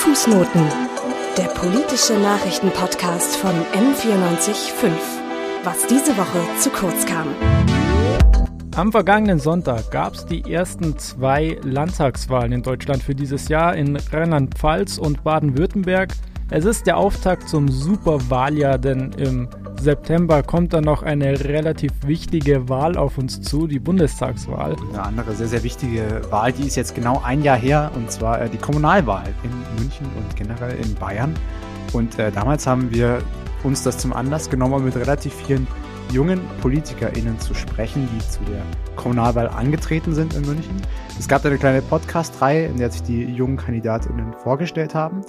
[0.00, 0.62] Fußnoten,
[1.36, 4.92] der politische Nachrichtenpodcast von M945.
[5.62, 7.26] Was diese Woche zu kurz kam.
[8.74, 13.94] Am vergangenen Sonntag gab es die ersten zwei Landtagswahlen in Deutschland für dieses Jahr in
[13.96, 16.14] Rheinland-Pfalz und Baden-Württemberg.
[16.48, 19.50] Es ist der Auftakt zum Superwahljahr, denn im
[19.80, 24.76] September kommt dann noch eine relativ wichtige Wahl auf uns zu, die Bundestagswahl.
[24.90, 28.42] Eine andere sehr, sehr wichtige Wahl, die ist jetzt genau ein Jahr her, und zwar
[28.42, 31.34] äh, die Kommunalwahl in München und generell in Bayern.
[31.92, 33.22] Und äh, damals haben wir
[33.64, 35.66] uns das zum Anlass genommen, mit relativ vielen
[36.12, 38.62] jungen PolitikerInnen zu sprechen, die zu der
[38.96, 40.74] Kommunalwahl angetreten sind in München.
[41.18, 45.22] Es gab eine kleine Podcast-Reihe, in der sich die jungen KandidatInnen vorgestellt haben.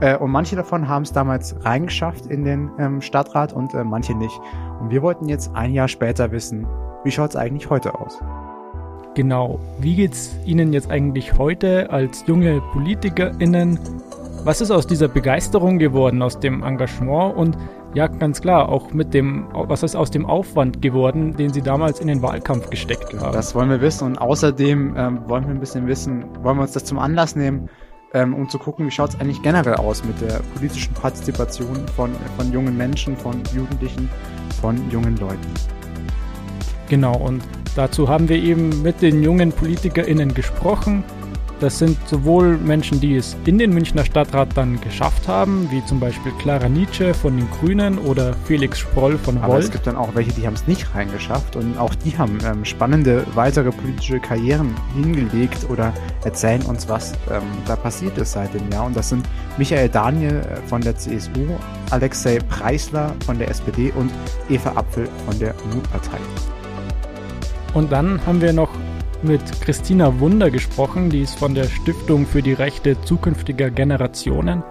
[0.00, 4.14] Äh, und manche davon haben es damals reingeschafft in den ähm, Stadtrat und äh, manche
[4.14, 4.38] nicht.
[4.80, 6.66] Und wir wollten jetzt ein Jahr später wissen,
[7.04, 8.20] wie schaut es eigentlich heute aus?
[9.14, 13.78] Genau, wie geht es Ihnen jetzt eigentlich heute als junge PolitikerInnen?
[14.44, 17.56] Was ist aus dieser Begeisterung geworden, aus dem Engagement und
[17.94, 22.00] ja, ganz klar, auch mit dem, was ist aus dem Aufwand geworden, den Sie damals
[22.00, 23.32] in den Wahlkampf gesteckt haben?
[23.32, 26.72] Das wollen wir wissen und außerdem ähm, wollen wir ein bisschen wissen, wollen wir uns
[26.72, 27.68] das zum Anlass nehmen,
[28.14, 32.10] ähm, um zu gucken, wie schaut es eigentlich generell aus mit der politischen Partizipation von,
[32.36, 34.10] von jungen Menschen, von Jugendlichen,
[34.60, 35.54] von jungen Leuten.
[36.88, 37.44] Genau, und
[37.76, 41.04] dazu haben wir eben mit den jungen PolitikerInnen gesprochen
[41.62, 46.00] das sind sowohl Menschen, die es in den Münchner Stadtrat dann geschafft haben, wie zum
[46.00, 49.44] Beispiel Clara Nietzsche von den Grünen oder Felix Sproll von Volt.
[49.44, 52.38] Aber es gibt dann auch welche, die haben es nicht reingeschafft und auch die haben
[52.44, 55.92] ähm, spannende weitere politische Karrieren hingelegt oder
[56.24, 58.86] erzählen uns, was ähm, da passiert ist seit dem Jahr.
[58.86, 59.24] Und das sind
[59.56, 61.46] Michael Daniel äh, von der CSU,
[61.90, 64.10] Alexei Preisler von der SPD und
[64.50, 66.18] Eva Apfel von der Mutpartei.
[67.72, 68.70] Und dann haben wir noch
[69.24, 74.62] mit Christina Wunder gesprochen, die ist von der Stiftung für die Rechte zukünftiger Generationen.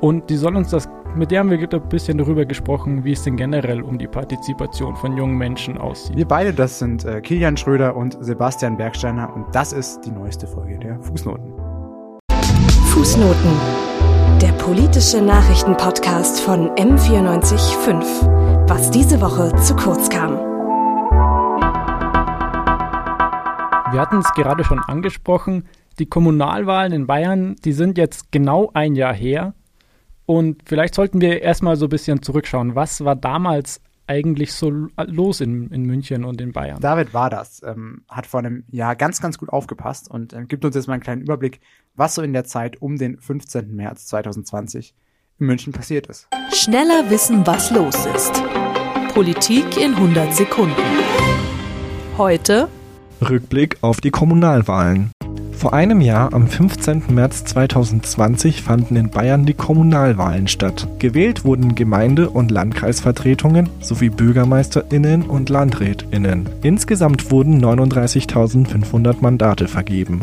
[0.00, 3.22] Und die soll uns das, mit der haben wir ein bisschen darüber gesprochen, wie es
[3.22, 6.16] denn generell um die Partizipation von jungen Menschen aussieht.
[6.16, 10.46] Wir beide, das sind äh, Kilian Schröder und Sebastian Bergsteiner und das ist die neueste
[10.46, 11.52] Folge der Fußnoten.
[12.86, 13.52] Fußnoten,
[14.40, 18.68] der politische Nachrichtenpodcast von M945.
[18.68, 20.49] Was diese Woche zu kurz kam.
[23.92, 25.64] Wir hatten es gerade schon angesprochen,
[25.98, 29.54] die Kommunalwahlen in Bayern, die sind jetzt genau ein Jahr her.
[30.26, 32.76] Und vielleicht sollten wir erstmal so ein bisschen zurückschauen.
[32.76, 34.70] Was war damals eigentlich so
[35.06, 36.80] los in, in München und in Bayern?
[36.80, 40.64] David war das, ähm, hat vor einem Jahr ganz, ganz gut aufgepasst und äh, gibt
[40.64, 41.60] uns jetzt mal einen kleinen Überblick,
[41.96, 43.74] was so in der Zeit um den 15.
[43.74, 44.94] März 2020
[45.40, 46.28] in München passiert ist.
[46.52, 48.40] Schneller wissen, was los ist.
[49.14, 50.76] Politik in 100 Sekunden.
[52.16, 52.68] Heute
[53.28, 55.10] Rückblick auf die Kommunalwahlen.
[55.52, 57.02] Vor einem Jahr, am 15.
[57.10, 60.88] März 2020, fanden in Bayern die Kommunalwahlen statt.
[60.98, 66.48] Gewählt wurden Gemeinde- und Landkreisvertretungen sowie Bürgermeisterinnen und Landrätinnen.
[66.62, 70.22] Insgesamt wurden 39.500 Mandate vergeben.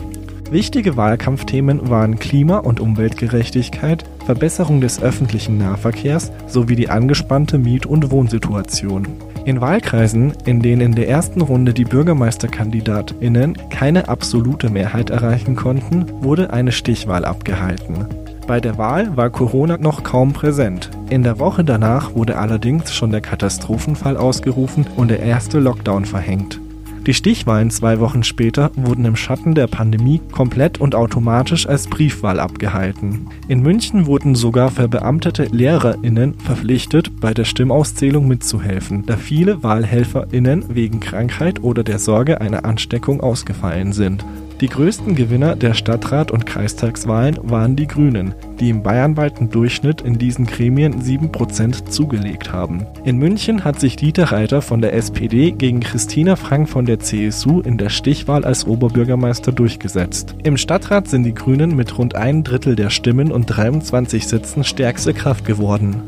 [0.49, 8.09] Wichtige Wahlkampfthemen waren Klima- und Umweltgerechtigkeit, Verbesserung des öffentlichen Nahverkehrs sowie die angespannte Miet- und
[8.09, 9.07] Wohnsituation.
[9.47, 16.05] In Wahlkreisen, in denen in der ersten Runde die BürgermeisterkandidatInnen keine absolute Mehrheit erreichen konnten,
[16.21, 18.07] wurde eine Stichwahl abgehalten.
[18.45, 20.89] Bei der Wahl war Corona noch kaum präsent.
[21.09, 26.59] In der Woche danach wurde allerdings schon der Katastrophenfall ausgerufen und der erste Lockdown verhängt.
[27.07, 32.37] Die Stichwahlen zwei Wochen später wurden im Schatten der Pandemie komplett und automatisch als Briefwahl
[32.37, 33.29] abgehalten.
[33.47, 40.99] In München wurden sogar verbeamtete LehrerInnen verpflichtet, bei der Stimmauszählung mitzuhelfen, da viele WahlhelferInnen wegen
[40.99, 44.25] Krankheit oder der Sorge einer Ansteckung ausgefallen sind.
[44.59, 50.17] Die größten Gewinner der Stadtrat- und Kreistagswahlen waren die Grünen, die im bayernweiten Durchschnitt in
[50.17, 52.87] diesen Gremien 7% zugelegt haben.
[53.03, 57.61] In München hat sich Dieter Reiter von der SPD gegen Christina Frank von der CSU
[57.61, 60.33] in der Stichwahl als Oberbürgermeister durchgesetzt.
[60.43, 65.13] Im Stadtrat sind die Grünen mit rund ein Drittel der Stimmen und 23 Sitzen stärkste
[65.13, 66.01] Kraft geworden.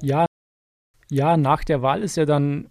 [0.00, 0.26] Ja,
[1.10, 2.68] ja, nach der Wahl ist ja dann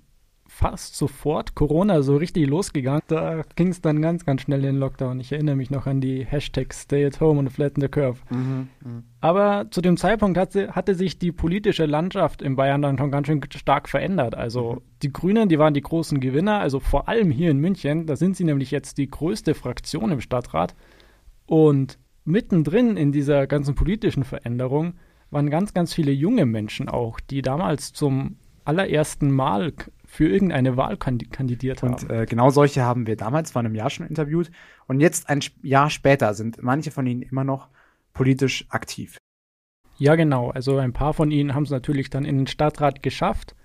[0.54, 3.02] fast sofort Corona so richtig losgegangen.
[3.08, 5.20] Da ging es dann ganz, ganz schnell in den Lockdown.
[5.20, 8.20] Ich erinnere mich noch an die Hashtags Stay at Home und Flatten the Curve.
[8.30, 9.04] Mhm, mh.
[9.20, 13.28] Aber zu dem Zeitpunkt hatte, hatte, sich die politische Landschaft in Bayern dann schon ganz
[13.28, 14.36] schön stark verändert.
[14.36, 14.80] Also mhm.
[15.02, 18.06] die Grünen, die waren die großen Gewinner, also vor allem hier in München.
[18.06, 20.76] Da sind sie nämlich jetzt die größte Fraktion im Stadtrat.
[21.48, 24.94] Und mittendrin in dieser ganzen politischen Veränderung
[25.32, 29.74] waren ganz, ganz viele junge Menschen auch, die damals zum allerersten Mal
[30.14, 31.96] für irgendeine Wahl kandidiert haben.
[31.96, 34.52] Und äh, genau solche haben wir damals vor einem Jahr schon interviewt.
[34.86, 37.70] Und jetzt ein Jahr später sind manche von ihnen immer noch
[38.14, 39.18] politisch aktiv.
[39.98, 40.52] Ja, genau.
[40.52, 43.56] Also ein paar von ihnen haben es natürlich dann in den Stadtrat geschafft,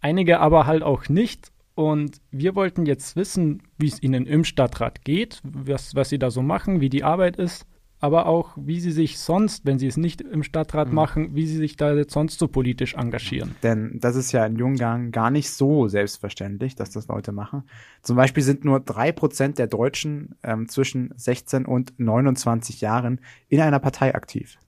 [0.00, 1.52] einige aber halt auch nicht.
[1.74, 6.30] Und wir wollten jetzt wissen, wie es ihnen im Stadtrat geht, was, was sie da
[6.30, 7.66] so machen, wie die Arbeit ist,
[8.02, 10.94] aber auch, wie sie sich sonst, wenn sie es nicht im Stadtrat mhm.
[10.94, 13.54] machen, wie sie sich da jetzt sonst so politisch engagieren.
[13.62, 17.62] Denn das ist ja in Jungang gar nicht so selbstverständlich, dass das Leute machen.
[18.02, 23.60] Zum Beispiel sind nur drei Prozent der Deutschen ähm, zwischen 16 und 29 Jahren in
[23.60, 24.58] einer Partei aktiv.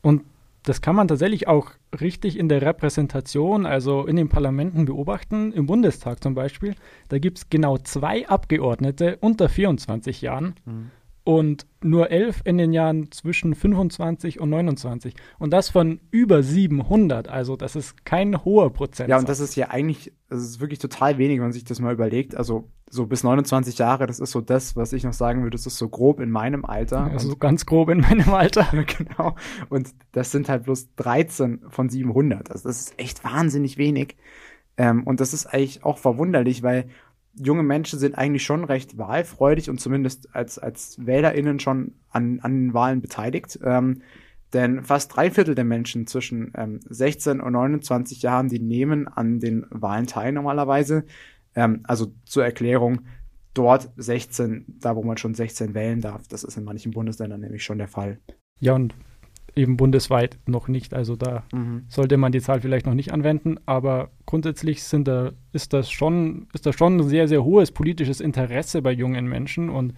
[0.00, 0.22] Und
[0.62, 5.66] das kann man tatsächlich auch richtig in der Repräsentation, also in den Parlamenten beobachten, im
[5.66, 6.76] Bundestag zum Beispiel.
[7.10, 10.54] Da gibt es genau zwei Abgeordnete unter 24 Jahren.
[10.64, 10.90] Mhm
[11.24, 15.14] und nur elf in den Jahren zwischen 25 und 29.
[15.38, 17.28] Und das von über 700.
[17.28, 19.08] Also das ist kein hoher Prozent.
[19.08, 21.80] Ja, und das ist ja eigentlich, das ist wirklich total wenig, wenn man sich das
[21.80, 22.34] mal überlegt.
[22.34, 25.66] Also so bis 29 Jahre, das ist so das, was ich noch sagen würde, das
[25.66, 27.04] ist so grob in meinem Alter.
[27.04, 28.66] Also so ganz grob in meinem Alter.
[28.98, 29.36] genau.
[29.68, 32.50] Und das sind halt bloß 13 von 700.
[32.50, 34.16] Also das ist echt wahnsinnig wenig.
[34.76, 36.88] Ähm, und das ist eigentlich auch verwunderlich, weil
[37.34, 42.52] junge Menschen sind eigentlich schon recht wahlfreudig und zumindest als, als WählerInnen schon an, an
[42.52, 43.58] den Wahlen beteiligt.
[43.64, 44.02] Ähm,
[44.52, 49.40] denn fast drei Viertel der Menschen zwischen ähm, 16 und 29 Jahren, die nehmen an
[49.40, 51.04] den Wahlen teil normalerweise.
[51.54, 53.02] Ähm, also zur Erklärung,
[53.54, 56.28] dort 16, da wo man schon 16 wählen darf.
[56.28, 58.18] Das ist in manchen Bundesländern nämlich schon der Fall.
[58.60, 58.94] Ja, und
[59.54, 60.94] eben bundesweit noch nicht.
[60.94, 61.84] Also da mhm.
[61.88, 66.48] sollte man die Zahl vielleicht noch nicht anwenden, aber grundsätzlich sind da, ist das schon,
[66.52, 69.94] ist das schon ein sehr, sehr hohes politisches Interesse bei jungen Menschen und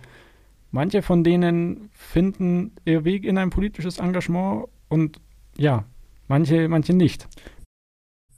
[0.71, 5.21] manche von denen finden ihr Weg in ein politisches Engagement und
[5.56, 5.85] ja,
[6.29, 7.29] manche, manche nicht.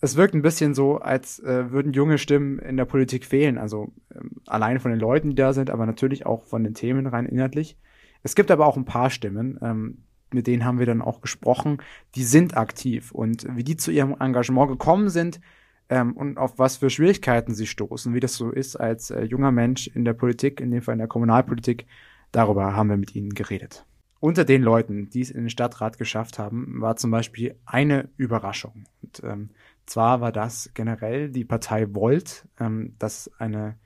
[0.02, 3.56] Es wirkt ein bisschen so, als äh, würden junge Stimmen in der Politik fehlen.
[3.56, 7.06] Also ähm, alleine von den Leuten, die da sind, aber natürlich auch von den Themen
[7.06, 7.78] rein inhaltlich.
[8.22, 9.98] Es gibt aber auch ein paar Stimmen, ähm,
[10.32, 11.78] mit denen haben wir dann auch gesprochen,
[12.14, 15.40] die sind aktiv und wie die zu ihrem Engagement gekommen sind
[15.88, 19.52] ähm, und auf was für Schwierigkeiten sie stoßen, wie das so ist als äh, junger
[19.52, 21.86] Mensch in der Politik, in dem Fall in der Kommunalpolitik,
[22.32, 23.86] darüber haben wir mit ihnen geredet.
[24.18, 28.84] Unter den Leuten, die es in den Stadtrat geschafft haben, war zum Beispiel eine Überraschung.
[29.02, 29.50] Und ähm,
[29.84, 33.76] zwar war das generell die Partei Volt, ähm, das ist eine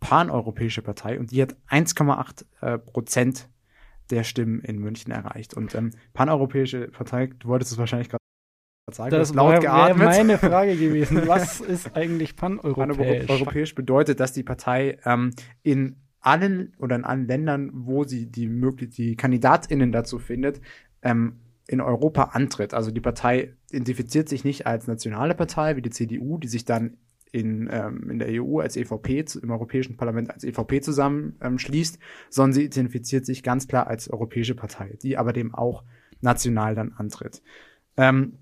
[0.00, 3.48] paneuropäische Partei und die hat 1,8 äh, Prozent
[4.10, 5.54] der Stimmen in München erreicht.
[5.54, 8.20] Und ähm, paneuropäische Partei, du wolltest es wahrscheinlich gerade
[8.92, 11.26] sagen, das laut wäre meine Frage gewesen.
[11.26, 13.26] Was ist eigentlich paneuropäisch?
[13.26, 15.30] Paneuropäisch bedeutet, dass die Partei ähm,
[15.62, 20.60] in allen oder in allen Ländern, wo sie die möglich die KandidatInnen dazu findet,
[21.02, 22.74] ähm, in Europa antritt.
[22.74, 26.96] Also die Partei identifiziert sich nicht als nationale Partei wie die CDU, die sich dann
[27.32, 32.52] in, ähm, in der EU als EVP, im Europäischen Parlament als EVP zusammenschließt, ähm, sondern
[32.52, 35.84] sie identifiziert sich ganz klar als europäische Partei, die aber dem auch
[36.20, 37.42] national dann antritt.
[37.96, 38.38] Ähm,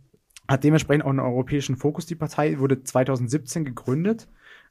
[0.46, 4.28] hat dementsprechend auch einen europäischen Fokus, die Partei, wurde 2017 gegründet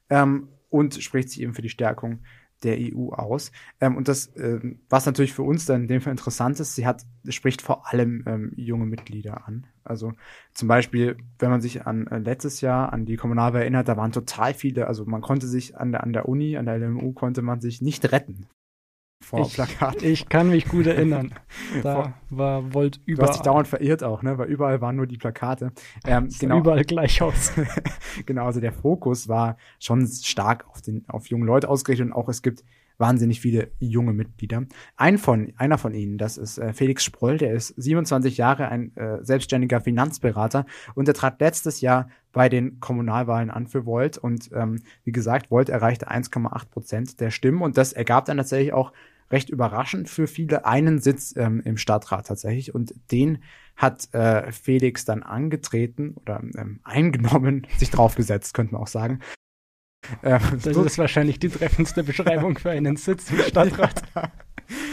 [0.08, 2.20] ähm, und spricht sich eben für die Stärkung
[2.64, 3.52] der EU aus.
[3.80, 6.86] Ähm, und das, äh, was natürlich für uns dann in dem Fall interessant ist, sie
[6.86, 9.66] hat, spricht vor allem ähm, junge Mitglieder an.
[9.84, 10.12] Also
[10.52, 14.12] zum Beispiel, wenn man sich an äh, letztes Jahr an die Kommunalwahl erinnert, da waren
[14.12, 17.42] total viele, also man konnte sich an der, an der Uni, an der LMU konnte
[17.42, 18.46] man sich nicht retten
[19.24, 20.02] vor ich, Plakat.
[20.02, 21.34] Ich kann mich gut erinnern.
[21.82, 23.26] Da war Volt überall.
[23.26, 24.38] Du hast dich dauernd verirrt auch, ne?
[24.38, 25.72] Weil überall waren nur die Plakate.
[26.06, 26.58] Ähm, genau.
[26.58, 27.52] Überall gleich aus.
[28.26, 32.28] genau, also der Fokus war schon stark auf, den, auf junge Leute ausgerichtet und auch
[32.28, 32.64] es gibt
[32.98, 34.64] wahnsinnig viele junge Mitglieder.
[34.96, 38.96] Ein von, einer von ihnen, das ist äh, Felix Sproll, der ist 27 Jahre ein
[38.96, 44.50] äh, selbstständiger Finanzberater und er trat letztes Jahr bei den Kommunalwahlen an für Volt und
[44.52, 48.92] ähm, wie gesagt, Volt erreichte 1,8 Prozent der Stimmen und das ergab dann tatsächlich auch
[49.34, 52.74] recht überraschend für viele einen Sitz ähm, im Stadtrat tatsächlich.
[52.74, 53.42] Und den
[53.76, 59.18] hat äh, Felix dann angetreten oder ähm, eingenommen, sich draufgesetzt, könnte man auch sagen.
[60.22, 64.02] Äh, das ist wahrscheinlich die treffendste Beschreibung für einen Sitz im Stadtrat.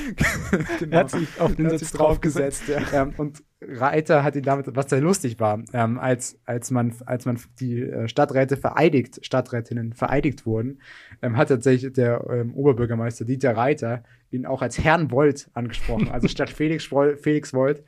[0.79, 0.95] genau.
[0.95, 2.63] Er hat sich auf den Sitz draufgesetzt.
[2.67, 2.81] Ja.
[2.93, 7.25] Ähm, und Reiter hat ihn damit, was sehr lustig war, ähm, als, als man, als
[7.25, 10.81] man die äh, Stadträte vereidigt, Stadträtinnen vereidigt wurden,
[11.21, 16.09] ähm, hat tatsächlich der ähm, Oberbürgermeister Dieter Reiter ihn auch als Herrn Volt angesprochen.
[16.09, 16.89] Also statt Felix,
[17.21, 17.83] Felix Volt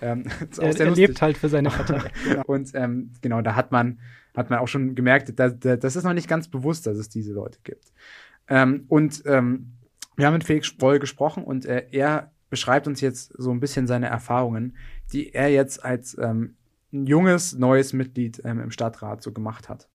[0.00, 0.24] ähm,
[0.58, 2.10] er, er lebt halt für seine Partei.
[2.24, 2.42] genau.
[2.46, 4.00] Und ähm, genau, da hat man,
[4.36, 7.08] hat man auch schon gemerkt, da, da, das ist noch nicht ganz bewusst, dass es
[7.08, 7.92] diese Leute gibt.
[8.48, 9.72] Ähm, und ähm,
[10.20, 13.86] wir haben mit Felix Sproll gesprochen und äh, er beschreibt uns jetzt so ein bisschen
[13.86, 14.76] seine Erfahrungen,
[15.12, 16.56] die er jetzt als ähm,
[16.90, 19.88] junges, neues Mitglied ähm, im Stadtrat so gemacht hat.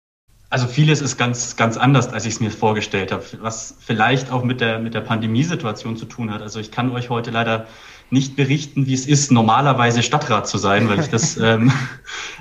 [0.49, 4.43] Also vieles ist ganz, ganz anders, als ich es mir vorgestellt habe, was vielleicht auch
[4.43, 6.43] mit der, mit der Pandemiesituation zu tun hat.
[6.43, 7.65] Also ich kann euch heute leider
[8.09, 11.71] nicht berichten, wie es ist, normalerweise Stadtrat zu sein, weil ich das ähm,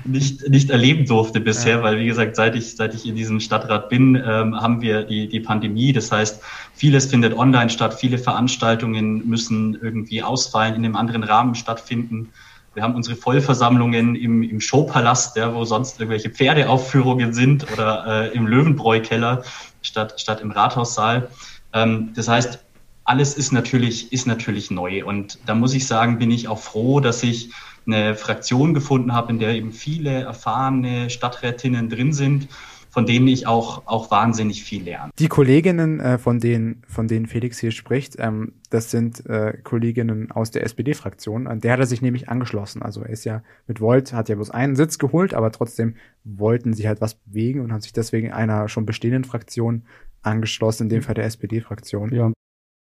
[0.05, 1.83] nicht, nicht erleben durfte bisher, ja.
[1.83, 5.27] weil wie gesagt, seit ich, seit ich in diesem Stadtrat bin, ähm, haben wir die,
[5.27, 5.93] die Pandemie.
[5.93, 6.41] Das heißt,
[6.73, 12.29] vieles findet online statt, viele Veranstaltungen müssen irgendwie ausfallen, in einem anderen Rahmen stattfinden.
[12.73, 18.35] Wir haben unsere Vollversammlungen im, im Showpalast, ja, wo sonst irgendwelche Pferdeaufführungen sind oder äh,
[18.35, 19.43] im Löwenbräu-Keller
[19.83, 21.29] statt, statt im Rathaussaal.
[21.73, 22.59] Ähm, das heißt,
[23.05, 25.05] alles ist natürlich, ist natürlich neu.
[25.05, 27.51] Und da muss ich sagen, bin ich auch froh, dass ich
[27.85, 32.47] eine Fraktion gefunden habe, in der eben viele erfahrene Stadträtinnen drin sind
[32.93, 35.11] von denen ich auch, auch wahnsinnig viel lerne.
[35.17, 40.31] Die Kolleginnen, äh, von, denen, von denen Felix hier spricht, ähm, das sind äh, Kolleginnen
[40.31, 41.47] aus der SPD-Fraktion.
[41.47, 42.83] An der hat er sich nämlich angeschlossen.
[42.83, 46.75] Also er ist ja mit Volt, hat ja bloß einen Sitz geholt, aber trotzdem wollten
[46.75, 49.85] sie halt was bewegen und haben sich deswegen einer schon bestehenden Fraktion
[50.21, 52.13] angeschlossen, in dem Fall der SPD-Fraktion.
[52.13, 52.31] Ja,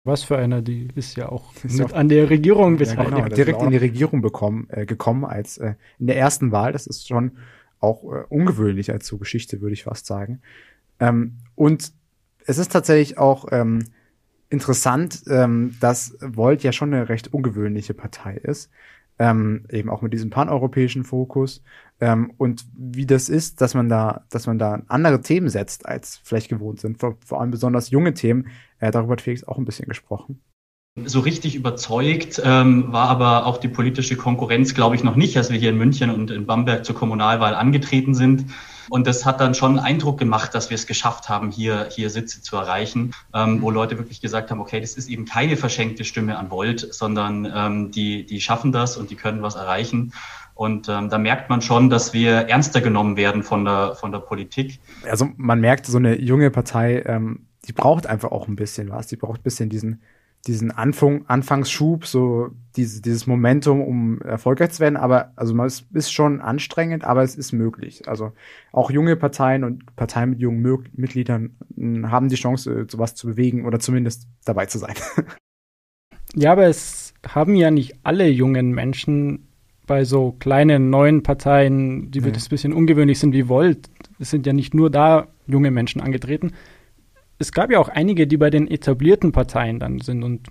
[0.07, 3.27] was für einer, die ist ja auch ist mit an der Regierung bis ja, genau,
[3.27, 6.71] direkt in die Regierung bekommen, äh, gekommen als äh, in der ersten Wahl.
[6.71, 7.37] Das ist schon
[7.79, 10.41] auch äh, ungewöhnlich als so Geschichte, würde ich fast sagen.
[10.99, 11.91] Ähm, und
[12.45, 13.83] es ist tatsächlich auch ähm,
[14.49, 18.71] interessant, ähm, dass Volt ja schon eine recht ungewöhnliche Partei ist.
[19.19, 21.63] Ähm, eben auch mit diesem paneuropäischen Fokus
[21.99, 26.21] ähm, und wie das ist, dass man da, dass man da andere Themen setzt, als
[26.23, 28.47] vielleicht gewohnt sind, vor, vor allem besonders junge Themen.
[28.79, 30.41] Äh, darüber hat Felix auch ein bisschen gesprochen.
[31.05, 35.51] So richtig überzeugt ähm, war aber auch die politische Konkurrenz, glaube ich, noch nicht, als
[35.51, 38.45] wir hier in München und in Bamberg zur Kommunalwahl angetreten sind.
[38.89, 42.41] Und das hat dann schon Eindruck gemacht, dass wir es geschafft haben, hier, hier Sitze
[42.41, 46.37] zu erreichen, ähm, wo Leute wirklich gesagt haben, okay, das ist eben keine verschenkte Stimme
[46.37, 50.13] an Volt, sondern ähm, die, die schaffen das und die können was erreichen.
[50.53, 54.19] Und ähm, da merkt man schon, dass wir ernster genommen werden von der, von der
[54.19, 54.79] Politik.
[55.07, 59.07] Also man merkt, so eine junge Partei, ähm, die braucht einfach auch ein bisschen was.
[59.07, 60.01] Die braucht ein bisschen diesen
[60.45, 64.95] diesen Anfang, Anfangsschub, so diese, dieses Momentum, um erfolgreich zu werden.
[64.95, 68.07] Aber also man ist, ist schon anstrengend, aber es ist möglich.
[68.07, 68.31] Also
[68.71, 73.27] auch junge Parteien und Parteien mit jungen Mö Mitgliedern hm, haben die Chance, sowas zu
[73.27, 74.95] bewegen oder zumindest dabei zu sein.
[76.35, 79.47] Ja, aber es haben ja nicht alle jungen Menschen
[79.87, 82.47] bei so kleinen neuen Parteien, die wirklich ja.
[82.47, 83.89] ein bisschen ungewöhnlich sind wie Volt.
[84.19, 86.51] Es sind ja nicht nur da junge Menschen angetreten,
[87.39, 90.23] es gab ja auch einige, die bei den etablierten Parteien dann sind.
[90.23, 90.47] Und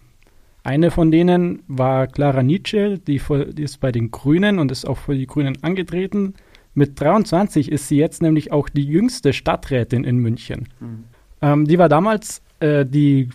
[0.62, 3.20] eine von denen war Clara Nietzsche, die,
[3.52, 6.34] die ist bei den Grünen und ist auch für die Grünen angetreten.
[6.74, 10.68] Mit 23 ist sie jetzt nämlich auch die jüngste Stadträtin in München.
[10.80, 11.04] Mhm.
[11.40, 13.30] Ähm, die war damals äh, die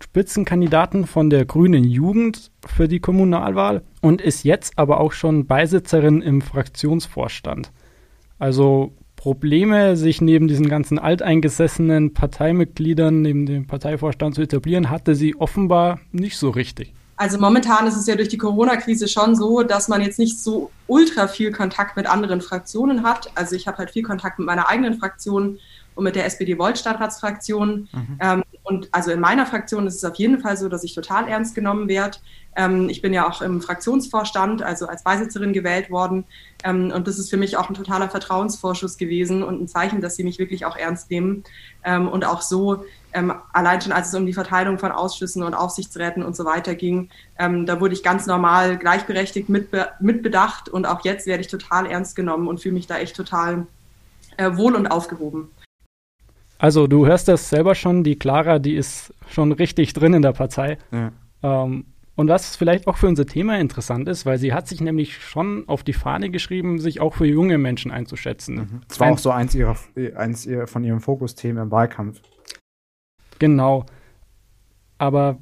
[0.00, 6.20] Spitzenkandidatin von der Grünen Jugend für die Kommunalwahl und ist jetzt aber auch schon Beisitzerin
[6.20, 7.72] im Fraktionsvorstand.
[8.38, 8.92] Also
[9.22, 16.00] Probleme, sich neben diesen ganzen alteingesessenen Parteimitgliedern, neben dem Parteivorstand zu etablieren, hatte sie offenbar
[16.10, 16.92] nicht so richtig.
[17.14, 20.72] Also momentan ist es ja durch die Corona-Krise schon so, dass man jetzt nicht so
[20.88, 23.30] ultra viel Kontakt mit anderen Fraktionen hat.
[23.36, 25.60] Also ich habe halt viel Kontakt mit meiner eigenen Fraktion
[25.94, 27.88] und mit der SPD-Volt-Stadtratsfraktion.
[27.92, 28.18] Mhm.
[28.18, 31.28] Ähm, und also in meiner Fraktion ist es auf jeden Fall so, dass ich total
[31.28, 32.18] ernst genommen werde.
[32.54, 36.24] Ähm, ich bin ja auch im Fraktionsvorstand, also als Beisitzerin gewählt worden.
[36.64, 40.16] Ähm, und das ist für mich auch ein totaler Vertrauensvorschuss gewesen und ein Zeichen, dass
[40.16, 41.44] sie mich wirklich auch ernst nehmen.
[41.84, 45.54] Ähm, und auch so, ähm, allein schon als es um die Verteilung von Ausschüssen und
[45.54, 50.68] Aufsichtsräten und so weiter ging, ähm, da wurde ich ganz normal gleichberechtigt mitbe mitbedacht.
[50.68, 53.66] Und auch jetzt werde ich total ernst genommen und fühle mich da echt total
[54.36, 55.50] äh, wohl und aufgehoben.
[56.58, 60.32] Also du hörst das selber schon, die Clara, die ist schon richtig drin in der
[60.32, 60.78] Partei.
[60.92, 61.10] Ja.
[61.42, 61.86] Ähm,
[62.22, 65.68] und was vielleicht auch für unser Thema interessant ist, weil sie hat sich nämlich schon
[65.68, 68.54] auf die Fahne geschrieben, sich auch für junge Menschen einzuschätzen.
[68.54, 68.80] Mhm.
[68.86, 69.76] Das war Ein, auch so eins, ihrer,
[70.14, 72.22] eins von ihren Fokusthemen im Wahlkampf.
[73.40, 73.86] Genau.
[74.98, 75.38] Aber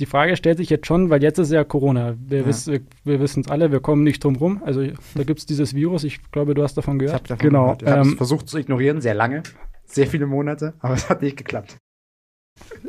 [0.00, 2.16] die Frage stellt sich jetzt schon, weil jetzt ist ja Corona.
[2.18, 2.46] Wir, ja.
[2.46, 4.64] Wiss, wir, wir wissen es alle, wir kommen nicht drum rum.
[4.64, 7.22] Also da gibt es dieses Virus, ich glaube, du hast davon gehört.
[7.24, 7.62] Ich habe davon genau.
[7.62, 7.82] gehört.
[7.82, 9.44] Ich ähm, habe versucht zu ignorieren, sehr lange,
[9.84, 11.76] sehr viele Monate, aber es hat nicht geklappt.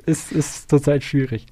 [0.07, 1.45] Ist, ist zurzeit schwierig.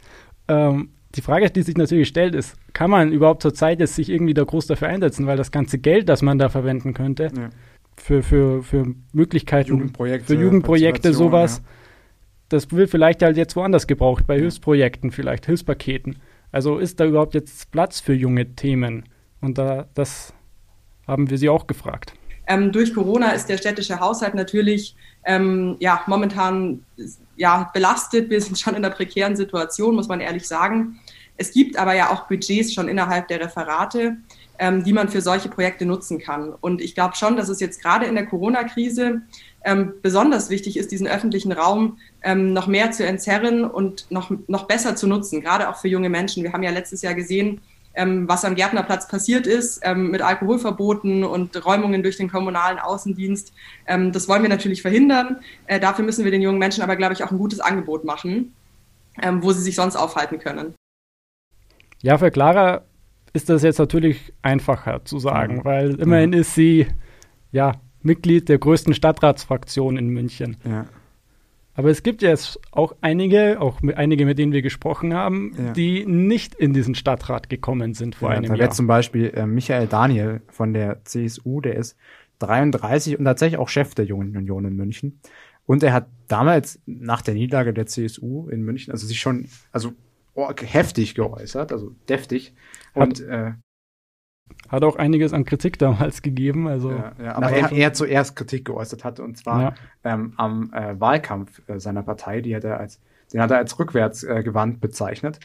[0.48, 4.10] Ähm, die Frage, die sich natürlich stellt, ist, kann man überhaupt zur Zeit jetzt sich
[4.10, 7.50] irgendwie da groß dafür einsetzen, weil das ganze Geld, das man da verwenden könnte, ja.
[7.98, 11.70] für, für, für Möglichkeiten, Jugendprojekte, für Jugendprojekte, sowas, ja.
[12.50, 14.42] das wird vielleicht halt jetzt woanders gebraucht, bei ja.
[14.42, 16.18] Hilfsprojekten vielleicht, Hilfspaketen.
[16.52, 19.06] Also ist da überhaupt jetzt Platz für junge Themen?
[19.42, 20.34] Und da, das
[21.08, 22.14] haben wir sie auch gefragt.
[22.48, 24.96] Ähm, durch Corona ist der städtische Haushalt natürlich
[25.26, 26.86] ähm, ja, momentan
[27.36, 28.30] ja, belastet.
[28.30, 31.00] Wir sind schon in einer prekären Situation, muss man ehrlich sagen.
[31.38, 34.18] Es gibt aber ja auch Budgets schon innerhalb der Referate,
[34.60, 36.54] ähm, die man für solche Projekte nutzen kann.
[36.62, 39.22] Und ich glaube schon, dass es jetzt gerade in der Corona-Krise
[39.66, 44.64] ähm, besonders wichtig ist, diesen öffentlichen Raum ähm, noch mehr zu entzerren und noch, noch
[44.64, 46.44] besser zu nutzen, gerade auch für junge Menschen.
[46.44, 47.62] Wir haben ja letztes Jahr gesehen,
[47.96, 53.54] ähm, was am Gärtnerplatz passiert ist, ähm, mit Alkoholverboten und Räumungen durch den kommunalen Außendienst.
[53.88, 55.38] Ähm, das wollen wir natürlich verhindern.
[55.68, 58.54] Äh, dafür müssen wir den jungen Menschen aber, glaube ich, auch ein gutes Angebot machen,
[59.22, 60.76] ähm, wo sie sich sonst aufhalten können.
[62.06, 62.84] Ja, für Clara
[63.34, 65.66] ist das jetzt natürlich einfacher zu sagen, mhm.
[65.66, 66.38] weil immerhin mhm.
[66.38, 66.86] ist sie
[67.52, 67.72] ja
[68.04, 70.58] Mitglied der größten Stadtratsfraktion in München.
[70.70, 70.86] Ja.
[71.74, 75.74] Aber es gibt jetzt auch einige, auch mit, einige, mit denen wir gesprochen haben, ja.
[75.74, 78.70] die nicht in diesen Stadtrat gekommen sind vor ja, einem da Jahr.
[78.70, 81.98] zum Beispiel äh, Michael Daniel von der CSU, der ist
[82.38, 85.22] 33 und tatsächlich auch Chef der Jungen Union in München.
[85.66, 89.94] Und er hat damals nach der Niederlage der CSU in München, also sich schon, also
[90.36, 92.54] oh, heftig geäußert, also deftig.
[92.94, 93.54] Und äh,
[94.70, 96.68] hat auch einiges an Kritik damals gegeben.
[96.68, 99.74] Also ja, ja, aber er, er zuerst Kritik geäußert hatte und zwar ja.
[100.04, 103.00] ähm, am äh, Wahlkampf äh, seiner Partei, die hat er als,
[103.34, 105.40] den hat er als rückwärtsgewandt äh, bezeichnet.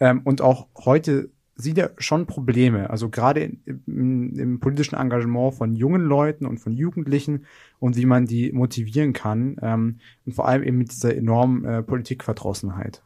[0.00, 3.40] Ähm, und auch heute sieht er schon Probleme, also gerade
[3.86, 7.46] im, im, politischen Engagement von jungen Leuten und von Jugendlichen
[7.78, 11.82] und wie man die motivieren kann ähm, und vor allem eben mit dieser enormen äh,
[11.82, 13.02] Politikverdrossenheit.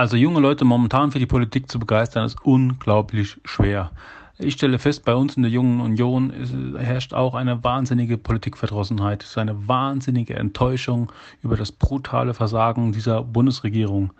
[0.00, 3.90] Also junge Leute momentan für die Politik zu begeistern, ist unglaublich schwer.
[4.38, 6.32] Ich stelle fest, bei uns in der Jungen Union
[6.78, 13.22] herrscht auch eine wahnsinnige Politikverdrossenheit, es ist eine wahnsinnige Enttäuschung über das brutale Versagen dieser
[13.22, 14.14] Bundesregierung.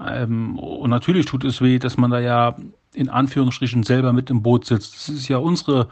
[0.00, 2.56] Ähm, und natürlich tut es weh, dass man da ja
[2.94, 4.94] in Anführungsstrichen selber mit im Boot sitzt.
[4.94, 5.88] Das ist ja unsere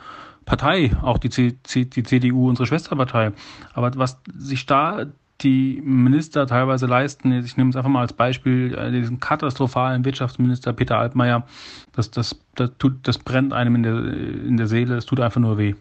[0.47, 3.33] Partei, auch die, CDU, unsere Schwesterpartei.
[3.75, 5.05] Aber was sich da
[5.41, 7.33] die Minister teilweise leisten.
[7.33, 11.47] Ich nehme es einfach mal als Beispiel, äh, diesen katastrophalen Wirtschaftsminister Peter Altmaier.
[11.93, 15.41] Das, das, das, tut, das brennt einem in der, in der Seele, es tut einfach
[15.41, 15.75] nur weh.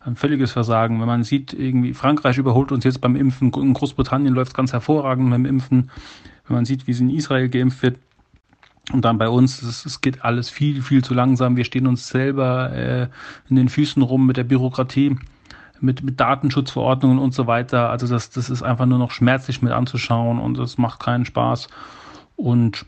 [0.00, 1.00] Ein völliges Versagen.
[1.00, 4.72] Wenn man sieht, irgendwie Frankreich überholt uns jetzt beim Impfen, in Großbritannien läuft es ganz
[4.72, 5.90] hervorragend beim Impfen.
[6.46, 7.96] Wenn man sieht, wie es in Israel geimpft wird,
[8.90, 11.56] und dann bei uns, es, es geht alles viel, viel zu langsam.
[11.56, 13.08] Wir stehen uns selber äh,
[13.50, 15.16] in den Füßen rum mit der Bürokratie
[15.80, 17.90] mit, mit Datenschutzverordnungen und so weiter.
[17.90, 21.68] Also das, das ist einfach nur noch schmerzlich mit anzuschauen und es macht keinen Spaß.
[22.36, 22.86] Und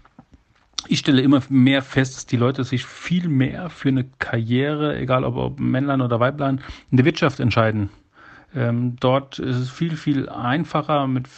[0.87, 5.24] ich stelle immer mehr fest, dass die Leute sich viel mehr für eine Karriere, egal
[5.24, 7.90] ob, ob Männlein oder Weiblein, in der Wirtschaft entscheiden.
[8.55, 11.29] Ähm, dort ist es viel, viel einfacher, mit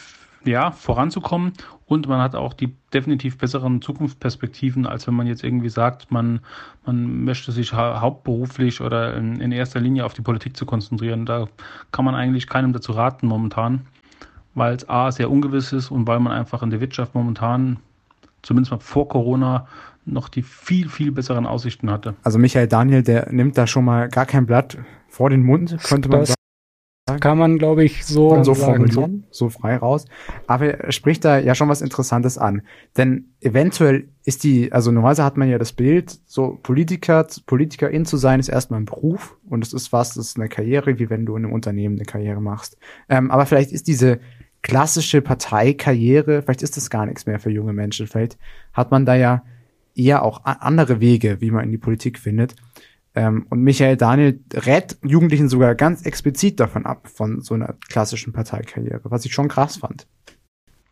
[0.45, 1.53] ja, voranzukommen
[1.93, 6.39] und man hat auch die definitiv besseren Zukunftsperspektiven, als wenn man jetzt irgendwie sagt, man,
[6.85, 11.25] man möchte sich ha hauptberuflich oder in, in erster Linie auf die Politik zu konzentrieren.
[11.25, 11.47] Da
[11.91, 13.81] kann man eigentlich keinem dazu raten momentan,
[14.55, 17.77] weil es A sehr ungewiss ist und weil man einfach in der Wirtschaft momentan,
[18.41, 19.67] zumindest mal vor Corona,
[20.05, 22.15] noch die viel, viel besseren Aussichten hatte.
[22.23, 24.77] Also Michael Daniel, der nimmt da schon mal gar kein Blatt
[25.07, 26.42] vor den Mund, könnte man sagen.
[27.05, 28.89] Kann man, glaube ich, so, so sagen.
[28.89, 30.05] So, so frei raus.
[30.47, 32.61] Aber er spricht da ja schon was Interessantes an.
[32.95, 38.15] Denn eventuell ist die, also normalerweise hat man ja das Bild, so Politiker, Politikerin zu
[38.15, 41.25] sein, ist erstmal ein Beruf und es ist was, das ist eine Karriere, wie wenn
[41.25, 42.77] du in einem Unternehmen eine Karriere machst.
[43.09, 44.21] Ähm, aber vielleicht ist diese
[44.61, 48.07] klassische Parteikarriere, vielleicht ist das gar nichts mehr für junge Menschen.
[48.07, 48.37] Vielleicht
[48.71, 49.43] hat man da ja
[49.93, 52.55] eher auch andere Wege, wie man in die Politik findet.
[53.15, 58.33] Ähm, und Michael Daniel rät Jugendlichen sogar ganz explizit davon ab, von so einer klassischen
[58.33, 60.07] Parteikarriere, was ich schon krass fand.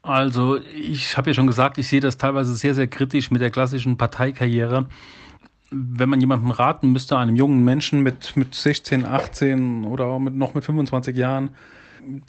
[0.04, 3.52] Also, ich habe ja schon gesagt, ich sehe das teilweise sehr, sehr kritisch mit der
[3.52, 4.88] klassischen Parteikarriere.
[5.70, 10.36] Wenn man jemandem raten müsste, einem jungen Menschen mit, mit 16, 18 oder auch mit,
[10.36, 11.52] noch mit 25 Jahren,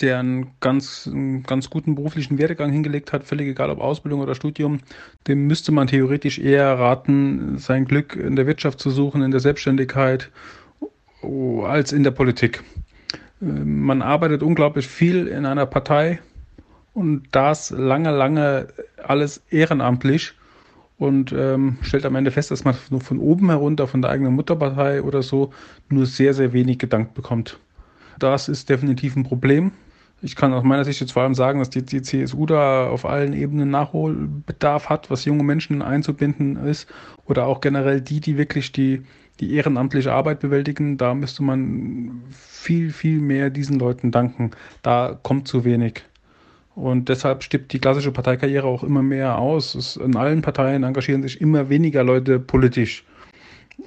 [0.00, 4.34] der einen ganz, einen ganz guten beruflichen Werdegang hingelegt hat, völlig egal ob Ausbildung oder
[4.34, 4.80] Studium,
[5.26, 9.40] dem müsste man theoretisch eher raten, sein Glück in der Wirtschaft zu suchen, in der
[9.40, 10.30] Selbstständigkeit,
[11.64, 12.62] als in der Politik.
[13.40, 16.20] Man arbeitet unglaublich viel in einer Partei
[16.94, 18.68] und das lange, lange
[19.02, 20.34] alles ehrenamtlich
[20.98, 24.34] und ähm, stellt am Ende fest, dass man nur von oben herunter, von der eigenen
[24.34, 25.52] Mutterpartei oder so,
[25.88, 27.58] nur sehr, sehr wenig gedankt bekommt.
[28.18, 29.72] Das ist definitiv ein Problem.
[30.24, 33.04] Ich kann aus meiner Sicht jetzt vor allem sagen, dass die, die CSU da auf
[33.04, 36.88] allen Ebenen Nachholbedarf hat, was junge Menschen einzubinden ist.
[37.26, 39.02] Oder auch generell die, die wirklich die,
[39.40, 40.96] die ehrenamtliche Arbeit bewältigen.
[40.96, 44.52] Da müsste man viel, viel mehr diesen Leuten danken.
[44.82, 46.04] Da kommt zu wenig.
[46.76, 49.74] Und deshalb stirbt die klassische Parteikarriere auch immer mehr aus.
[49.74, 53.04] Es, in allen Parteien engagieren sich immer weniger Leute politisch.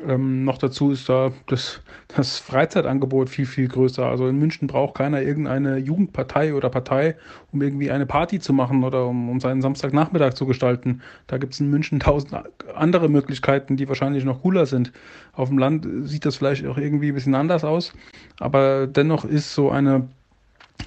[0.07, 4.05] Ähm, noch dazu ist da das, das Freizeitangebot viel, viel größer.
[4.05, 7.15] Also in München braucht keiner irgendeine Jugendpartei oder Partei,
[7.51, 11.01] um irgendwie eine Party zu machen oder um, um seinen Samstagnachmittag zu gestalten.
[11.27, 12.33] Da gibt es in München tausend
[12.73, 14.91] andere Möglichkeiten, die wahrscheinlich noch cooler sind.
[15.33, 17.93] Auf dem Land sieht das vielleicht auch irgendwie ein bisschen anders aus,
[18.39, 20.07] aber dennoch ist so eine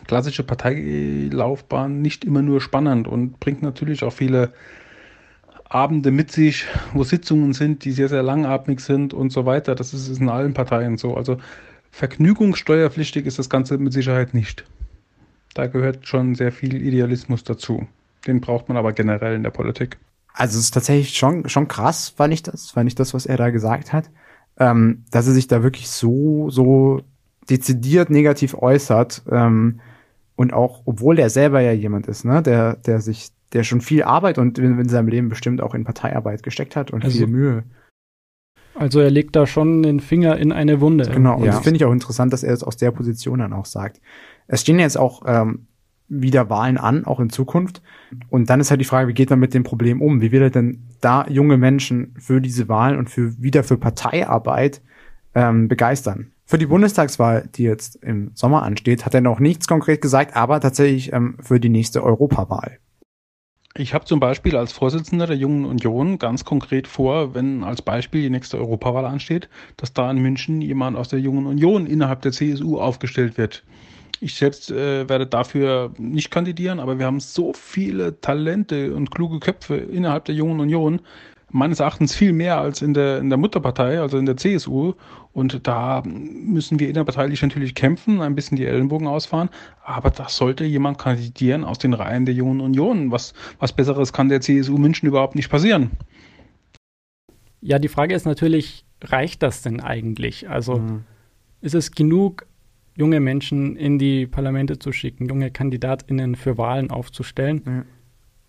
[0.06, 4.52] klassische Parteilaufbahn nicht immer nur spannend und bringt natürlich auch viele
[5.68, 9.74] Abende mit sich, wo Sitzungen sind, die sehr, sehr langatmig sind und so weiter.
[9.74, 11.14] Das ist, in allen Parteien so.
[11.14, 11.38] Also
[11.90, 14.64] vergnügungssteuerpflichtig ist das Ganze mit Sicherheit nicht.
[15.54, 17.86] Da gehört schon sehr viel Idealismus dazu.
[18.26, 19.98] Den braucht man aber generell in der Politik.
[20.32, 23.36] Also es ist tatsächlich schon, schon krass, fand ich das, fand ich das, was er
[23.36, 24.10] da gesagt hat,
[24.58, 27.02] ähm, dass er sich da wirklich so, so
[27.50, 29.80] dezidiert negativ äußert ähm,
[30.36, 34.02] und auch, obwohl er selber ja jemand ist, ne, der, der sich, der schon viel
[34.02, 37.26] Arbeit und in, in seinem Leben bestimmt auch in Parteiarbeit gesteckt hat und also, viel
[37.26, 37.64] Mühe.
[38.74, 41.08] Also er legt da schon den Finger in eine Wunde.
[41.10, 41.52] Genau, und ja.
[41.52, 44.00] das finde ich auch interessant, dass er es aus der Position dann auch sagt.
[44.46, 45.66] Es stehen jetzt auch ähm,
[46.08, 47.82] wieder Wahlen an, auch in Zukunft.
[48.28, 50.20] Und dann ist halt die Frage, wie geht man mit dem Problem um?
[50.20, 54.80] Wie will er denn da junge Menschen für diese Wahlen und für wieder für Parteiarbeit
[55.34, 56.32] ähm, begeistern?
[56.44, 60.60] Für die Bundestagswahl, die jetzt im Sommer ansteht, hat er noch nichts konkret gesagt, aber
[60.60, 62.78] tatsächlich ähm, für die nächste Europawahl.
[63.76, 68.22] Ich habe zum Beispiel als Vorsitzender der Jungen Union ganz konkret vor, wenn als Beispiel
[68.22, 72.32] die nächste Europawahl ansteht, dass da in München jemand aus der Jungen Union innerhalb der
[72.32, 73.62] CSU aufgestellt wird.
[74.20, 79.38] Ich selbst äh, werde dafür nicht kandidieren, aber wir haben so viele Talente und kluge
[79.38, 81.00] Köpfe innerhalb der Jungen Union,
[81.50, 84.94] meines Erachtens viel mehr als in der, in der Mutterpartei, also in der CSU.
[85.32, 89.48] Und da müssen wir innerparteilich natürlich kämpfen, ein bisschen die Ellenbogen ausfahren.
[89.82, 93.10] Aber da sollte jemand kandidieren aus den Reihen der Jungen Union.
[93.10, 95.90] Was, was Besseres kann der CSU München überhaupt nicht passieren.
[97.60, 100.48] Ja, die Frage ist natürlich, reicht das denn eigentlich?
[100.48, 101.04] Also mhm.
[101.60, 102.46] ist es genug,
[102.96, 107.62] junge Menschen in die Parlamente zu schicken, junge KandidatInnen für Wahlen aufzustellen.
[107.64, 107.84] Mhm.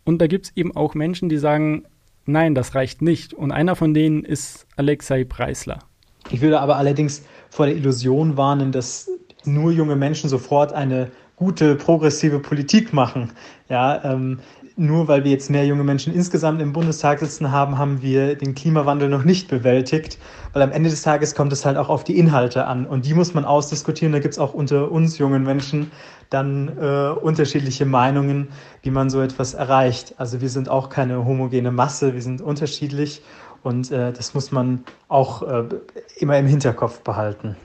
[0.06, 1.84] Und da gibt es eben auch Menschen, die sagen,
[2.32, 3.34] nein, das reicht nicht.
[3.34, 5.80] Und einer von denen ist Alexei Preisler.
[6.32, 9.10] Ich würde aber allerdings vor der Illusion warnen, dass
[9.46, 13.32] nur junge Menschen sofort eine gute progressive Politik machen.
[13.70, 14.40] Ja, ähm,
[14.76, 18.56] nur weil wir jetzt mehr junge Menschen insgesamt im Bundestag sitzen haben, haben wir den
[18.56, 20.18] Klimawandel noch nicht bewältigt.
[20.54, 22.86] Weil am Ende des Tages kommt es halt auch auf die Inhalte an.
[22.86, 24.14] Und die muss man ausdiskutieren.
[24.14, 25.92] Da gibt es auch unter uns jungen Menschen
[26.30, 28.50] dann äh, unterschiedliche Meinungen,
[28.84, 30.16] wie man so etwas erreicht.
[30.18, 33.22] Also wir sind auch keine homogene Masse, wir sind unterschiedlich.
[33.64, 35.64] Und äh, das muss man auch äh,
[36.18, 37.58] immer im Hinterkopf behalten.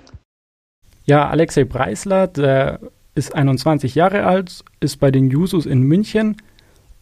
[1.05, 2.81] Ja, Alexei Preisler, der
[3.15, 6.37] ist 21 Jahre alt, ist bei den Jusos in München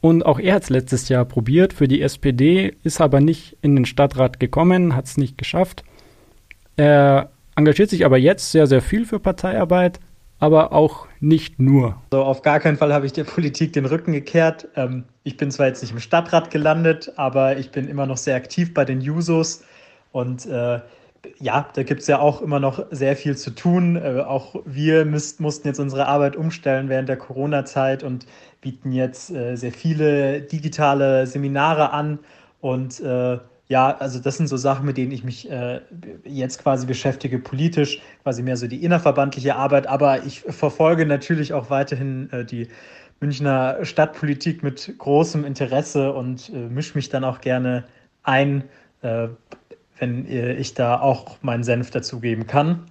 [0.03, 3.77] und auch er hat es letztes Jahr probiert für die SPD, ist aber nicht in
[3.77, 5.85] den Stadtrat gekommen, hat es nicht geschafft.
[6.77, 10.01] Er engagiert sich aber jetzt sehr, sehr viel für Parteiarbeit,
[10.41, 11.97] aber auch nicht nur.
[12.11, 14.69] Also auf gar keinen Fall habe ich der Politik den Rücken gekehrt.
[14.77, 18.37] Ähm, ich bin zwar jetzt nicht im Stadtrat gelandet, aber ich bin immer noch sehr
[18.37, 19.65] aktiv bei den Jusos
[20.11, 20.81] und äh,
[21.39, 23.97] ja, da gibt es ja auch immer noch sehr viel zu tun.
[23.97, 28.27] Äh, auch wir müsst, mussten jetzt unsere Arbeit umstellen während der Corona-Zeit und
[28.61, 32.19] bieten jetzt äh, sehr viele digitale Seminare an.
[32.61, 33.39] Und äh,
[33.73, 35.81] ja, also das sind so Sachen, mit denen ich mich äh,
[36.25, 39.87] jetzt quasi beschäftige, politisch, quasi mehr so die innerverbandliche Arbeit.
[39.87, 42.69] Aber ich verfolge natürlich auch weiterhin äh, die
[43.21, 47.85] Münchner Stadtpolitik mit großem Interesse und äh, mische mich dann auch gerne
[48.23, 48.65] ein
[49.99, 52.87] wenn ich da auch meinen Senf dazugeben kann.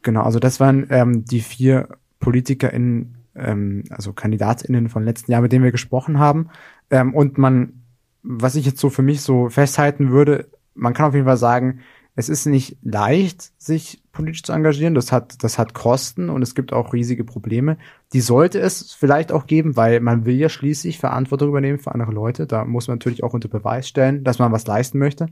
[0.00, 1.88] Genau, also das waren ähm, die vier
[2.20, 6.48] PolitikerInnen, ähm, also KandidatInnen von letzten Jahr, mit denen wir gesprochen haben.
[6.90, 7.81] Ähm, und man,
[8.22, 11.80] was ich jetzt so für mich so festhalten würde, man kann auf jeden Fall sagen,
[12.14, 14.94] es ist nicht leicht, sich politisch zu engagieren.
[14.94, 17.78] Das hat, das hat Kosten und es gibt auch riesige Probleme.
[18.12, 22.12] Die sollte es vielleicht auch geben, weil man will ja schließlich Verantwortung übernehmen für andere
[22.12, 22.46] Leute.
[22.46, 25.28] Da muss man natürlich auch unter Beweis stellen, dass man was leisten möchte.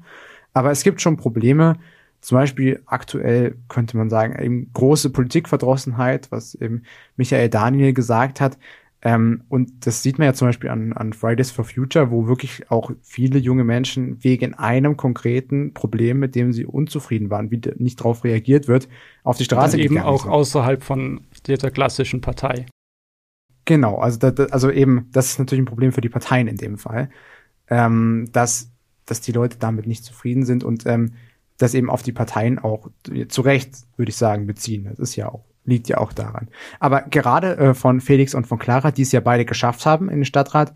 [0.55, 1.76] Aber es gibt schon Probleme.
[2.22, 6.83] Zum Beispiel aktuell könnte man sagen, eben große Politikverdrossenheit, was eben
[7.16, 8.59] Michael Daniel gesagt hat.
[9.02, 12.70] Ähm, und das sieht man ja zum Beispiel an, an Fridays for Future, wo wirklich
[12.70, 18.00] auch viele junge Menschen wegen einem konkreten Problem, mit dem sie unzufrieden waren, wie nicht
[18.00, 18.88] darauf reagiert wird,
[19.24, 19.92] auf die Straße gehen.
[19.92, 20.32] Eben auch sind.
[20.32, 22.66] außerhalb von dieser klassischen Partei.
[23.64, 26.76] Genau, also, da, also eben, das ist natürlich ein Problem für die Parteien in dem
[26.76, 27.08] Fall,
[27.68, 28.70] ähm, dass
[29.10, 31.14] dass die Leute damit nicht zufrieden sind und ähm,
[31.58, 32.88] das eben auf die Parteien auch
[33.28, 34.84] zu Recht, würde ich sagen, beziehen.
[34.84, 36.48] Das ist ja auch, liegt ja auch daran.
[36.78, 40.16] Aber gerade äh, von Felix und von Clara, die es ja beide geschafft haben in
[40.16, 40.74] den Stadtrat,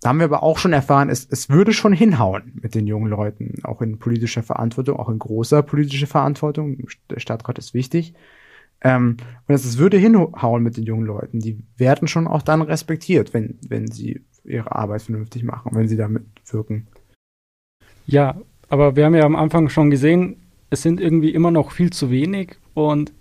[0.00, 3.10] da haben wir aber auch schon erfahren, es, es würde schon hinhauen mit den jungen
[3.10, 6.86] Leuten, auch in politischer Verantwortung, auch in großer politischer Verantwortung.
[7.10, 8.14] Der Stadtrat ist wichtig.
[8.80, 9.16] Ähm,
[9.48, 11.40] und es würde hinhauen mit den jungen Leuten.
[11.40, 15.96] Die werden schon auch dann respektiert, wenn, wenn sie ihre Arbeit vernünftig machen, wenn sie
[15.96, 16.86] damit wirken.
[18.06, 20.36] Ja, aber wir haben ja am Anfang schon gesehen,
[20.70, 23.12] es sind irgendwie immer noch viel zu wenig und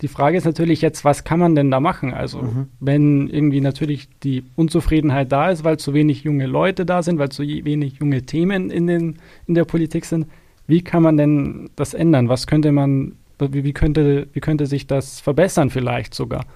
[0.00, 2.14] Die Frage ist natürlich jetzt, was kann man denn da machen?
[2.14, 2.68] Also, mhm.
[2.80, 7.30] wenn irgendwie natürlich die Unzufriedenheit da ist, weil zu wenig junge Leute da sind, weil
[7.30, 10.26] zu wenig junge Themen in, den, in der Politik sind,
[10.66, 12.28] wie kann man denn das ändern?
[12.28, 16.46] Was könnte man, wie, wie, könnte, wie könnte sich das verbessern vielleicht sogar?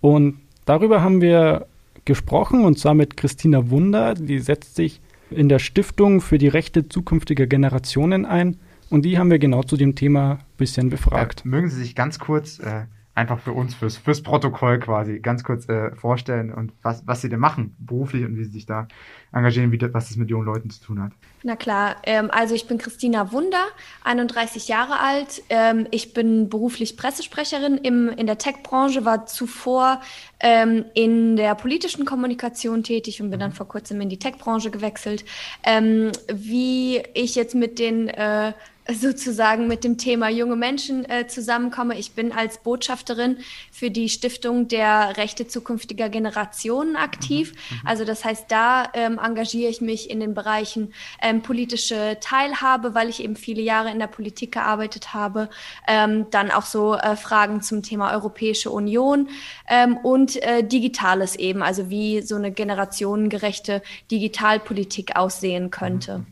[0.00, 1.66] Und darüber haben wir
[2.04, 6.88] gesprochen und zwar mit Christina Wunder, die setzt sich in der Stiftung für die Rechte
[6.88, 8.58] zukünftiger Generationen ein
[8.90, 11.44] und die haben wir genau zu dem Thema ein bisschen befragt.
[11.44, 15.44] Äh, mögen Sie sich ganz kurz äh, einfach für uns, fürs, fürs Protokoll quasi, ganz
[15.44, 18.88] kurz äh, vorstellen und was, was Sie denn machen beruflich und wie Sie sich da
[19.32, 21.12] engagieren, wie das, was das mit jungen Leuten zu tun hat?
[21.44, 23.64] Na klar, ähm, also ich bin Christina Wunder,
[24.02, 25.42] 31 Jahre alt.
[25.48, 30.00] Ähm, ich bin beruflich Pressesprecherin im, in der Tech-Branche, war zuvor
[30.40, 33.56] ähm, in der politischen Kommunikation tätig und bin dann mhm.
[33.56, 35.24] vor kurzem in die Tech-Branche gewechselt.
[35.62, 38.52] Ähm, wie ich jetzt mit den äh,
[38.92, 41.98] sozusagen mit dem Thema junge Menschen äh, zusammenkomme.
[41.98, 43.38] Ich bin als Botschafterin
[43.72, 47.52] für die Stiftung der Rechte zukünftiger Generationen aktiv.
[47.52, 47.76] Mhm.
[47.76, 47.86] mhm.
[47.86, 50.92] Also das heißt, da ähm, engagiere ich mich in den Bereichen
[51.22, 55.48] ähm, politische Teilhabe, weil ich eben viele Jahre in der Politik gearbeitet habe.
[55.88, 59.28] Ähm, dann auch so äh, Fragen zum Thema Europäische Union
[59.68, 66.26] ähm, und äh, Digitales eben, also wie so eine generationengerechte Digitalpolitik aussehen könnte.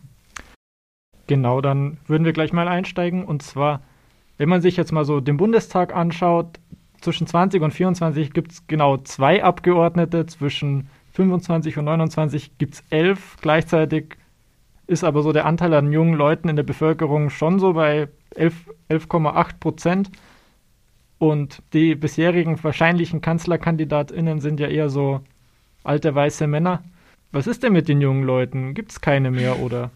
[1.32, 3.24] Genau, dann würden wir gleich mal einsteigen.
[3.24, 3.80] Und zwar,
[4.36, 6.60] wenn man sich jetzt mal so den Bundestag anschaut,
[7.00, 12.84] zwischen 20 und 24 gibt es genau zwei Abgeordnete, zwischen 25 und 29 gibt es
[12.90, 13.38] elf.
[13.40, 14.18] Gleichzeitig
[14.86, 19.58] ist aber so der Anteil an jungen Leuten in der Bevölkerung schon so bei 11,8
[19.58, 20.10] Prozent.
[21.16, 25.22] Und die bisherigen wahrscheinlichen KanzlerkandidatInnen sind ja eher so
[25.82, 26.84] alte weiße Männer.
[27.30, 28.74] Was ist denn mit den jungen Leuten?
[28.74, 29.90] Gibt es keine mehr oder?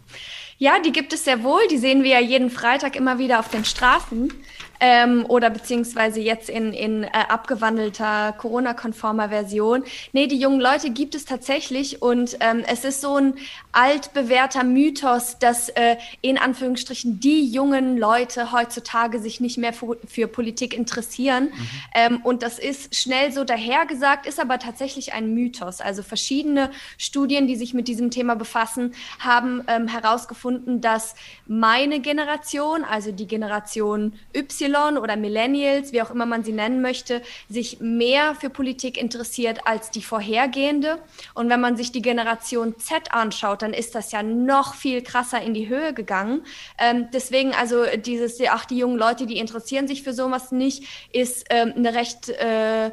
[0.59, 1.67] Ja, die gibt es sehr wohl.
[1.69, 4.33] Die sehen wir ja jeden Freitag immer wieder auf den Straßen
[4.79, 9.83] ähm, oder beziehungsweise jetzt in, in äh, abgewandelter Corona-konformer Version.
[10.13, 13.33] Nee, die jungen Leute gibt es tatsächlich und ähm, es ist so ein
[13.71, 20.27] altbewährter Mythos, dass äh, in Anführungsstrichen die jungen Leute heutzutage sich nicht mehr für, für
[20.27, 21.45] Politik interessieren.
[21.45, 21.69] Mhm.
[21.93, 25.81] Ähm, und das ist schnell so dahergesagt, ist aber tatsächlich ein Mythos.
[25.81, 32.83] Also verschiedene Studien, die sich mit diesem Thema befassen, haben ähm, herausgefunden, dass meine Generation,
[32.83, 38.35] also die Generation Y, oder Millennials, wie auch immer man sie nennen möchte, sich mehr
[38.35, 40.99] für Politik interessiert als die vorhergehende.
[41.33, 45.41] Und wenn man sich die Generation Z anschaut, dann ist das ja noch viel krasser
[45.41, 46.45] in die Höhe gegangen.
[46.77, 51.45] Ähm, deswegen also dieses, ach, die jungen Leute, die interessieren sich für sowas nicht, ist
[51.49, 52.91] ähm, eine recht äh,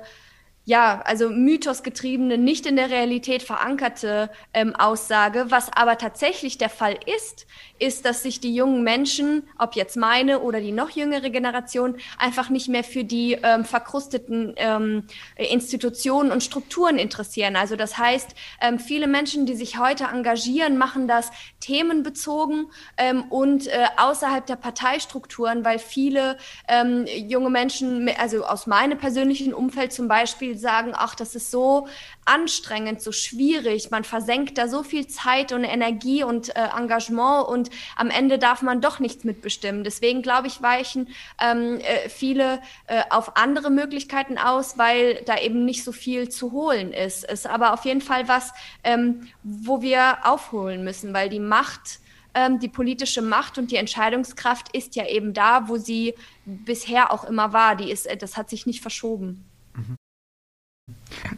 [0.66, 5.46] ja, also mythosgetriebene, nicht in der Realität verankerte ähm, Aussage.
[5.50, 7.46] Was aber tatsächlich der Fall ist,
[7.78, 12.48] ist, dass sich die jungen Menschen, ob jetzt meine oder die noch jüngere Generation, einfach
[12.48, 17.56] nicht mehr für die ähm, verkrusteten ähm, Institutionen und Strukturen interessieren.
[17.56, 23.66] Also das heißt, ähm, viele Menschen, die sich heute engagieren, machen das themenbezogen ähm, und
[23.66, 30.08] äh, außerhalb der Parteistrukturen, weil viele ähm, junge Menschen, also aus meinem persönlichen Umfeld zum
[30.08, 31.88] Beispiel, sagen, ach, das ist so
[32.24, 37.70] anstrengend, so schwierig, man versenkt da so viel Zeit und Energie und äh, Engagement und
[37.96, 39.84] am Ende darf man doch nichts mitbestimmen.
[39.84, 41.08] Deswegen glaube ich, weichen
[41.40, 46.52] ähm, äh, viele äh, auf andere Möglichkeiten aus, weil da eben nicht so viel zu
[46.52, 47.24] holen ist.
[47.24, 52.00] Ist aber auf jeden Fall was, ähm, wo wir aufholen müssen, weil die Macht
[52.34, 56.14] ähm, die politische Macht und die Entscheidungskraft ist ja eben da, wo sie
[56.44, 57.76] bisher auch immer war.
[57.76, 59.44] Die ist, äh, das hat sich nicht verschoben.
[59.74, 59.96] Mhm.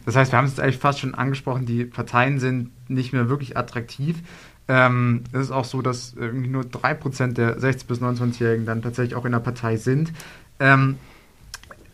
[0.05, 3.57] Das heißt, wir haben es eigentlich fast schon angesprochen, die Parteien sind nicht mehr wirklich
[3.57, 4.17] attraktiv.
[4.67, 9.15] Ähm, es ist auch so, dass irgendwie nur 3% der 16- bis 29-Jährigen dann tatsächlich
[9.15, 10.11] auch in der Partei sind.
[10.59, 10.97] Ähm,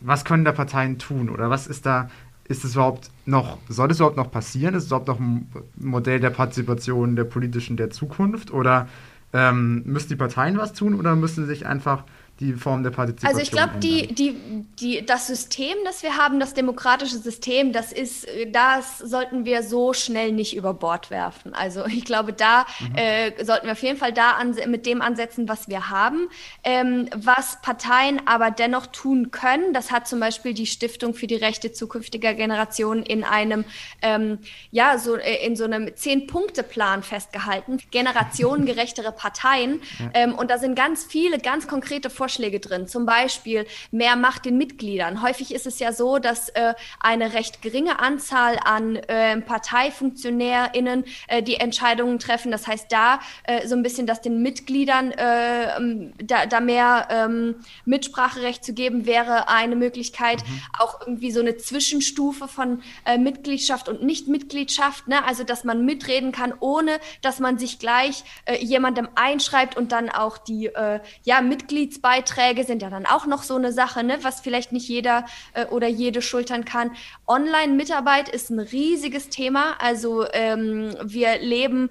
[0.00, 2.10] was können da Parteien tun oder was ist da,
[2.46, 4.74] ist es überhaupt noch, soll es überhaupt noch passieren?
[4.74, 8.88] Ist es überhaupt noch ein Modell der Partizipation der politischen der Zukunft oder
[9.32, 12.04] ähm, müssen die Parteien was tun oder müssen sie sich einfach
[12.40, 13.40] die Form der Partizipation.
[13.40, 14.36] Also ich glaube, die, die,
[14.80, 19.92] die, das System, das wir haben, das demokratische System, das ist, das sollten wir so
[19.92, 21.54] schnell nicht über Bord werfen.
[21.54, 22.96] Also ich glaube, da mhm.
[22.96, 26.28] äh, sollten wir auf jeden Fall da an, mit dem ansetzen, was wir haben.
[26.64, 31.36] Ähm, was Parteien aber dennoch tun können, das hat zum Beispiel die Stiftung für die
[31.36, 33.64] Rechte zukünftiger Generationen in einem,
[34.02, 34.38] ähm,
[34.72, 37.78] ja, so äh, in so einem Zehn-Punkte-Plan festgehalten.
[37.92, 39.80] Generationengerechtere Parteien.
[40.00, 40.10] Ja.
[40.14, 42.88] Ähm, und da sind ganz viele, ganz konkrete Vorschläge Vorschläge drin.
[42.88, 45.22] Zum Beispiel mehr Macht den Mitgliedern.
[45.22, 51.42] Häufig ist es ja so, dass äh, eine recht geringe Anzahl an äh, ParteifunktionärInnen äh,
[51.42, 52.50] die Entscheidungen treffen.
[52.50, 57.08] Das heißt, da äh, so ein bisschen, dass den Mitgliedern äh, ähm, da, da mehr
[57.10, 60.38] ähm, Mitspracherecht zu geben, wäre eine Möglichkeit.
[60.48, 60.62] Mhm.
[60.78, 65.08] Auch irgendwie so eine Zwischenstufe von äh, Mitgliedschaft und Nichtmitgliedschaft.
[65.08, 65.22] Ne?
[65.26, 70.08] Also, dass man mitreden kann, ohne dass man sich gleich äh, jemandem einschreibt und dann
[70.08, 72.13] auch die äh, ja, Mitgliedsbeiträge
[72.64, 74.18] sind ja dann auch noch so eine Sache, ne?
[74.22, 75.24] was vielleicht nicht jeder
[75.54, 76.90] äh, oder jede schultern kann.
[77.26, 79.74] Online-Mitarbeit ist ein riesiges Thema.
[79.80, 81.90] Also ähm, wir leben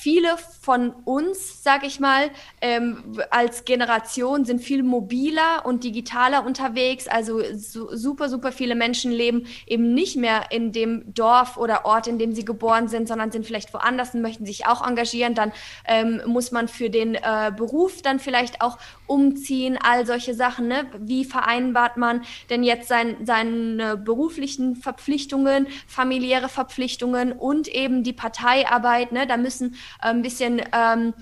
[0.00, 7.06] viele von uns, sag ich mal, ähm, als Generation sind viel mobiler und digitaler unterwegs.
[7.06, 12.06] Also su super, super viele Menschen leben eben nicht mehr in dem Dorf oder Ort,
[12.06, 15.34] in dem sie geboren sind, sondern sind vielleicht woanders und möchten sich auch engagieren.
[15.34, 15.52] Dann
[15.86, 20.68] ähm, muss man für den äh, Beruf dann vielleicht auch umziehen, all solche Sachen.
[20.68, 20.86] Ne?
[20.98, 29.12] Wie vereinbart man denn jetzt sein, seine beruflichen Verpflichtungen, familiäre Verpflichtungen und eben die Parteiarbeit?
[29.12, 29.26] Ne?
[29.26, 31.14] Da müssen äh, ein bisschen ähm,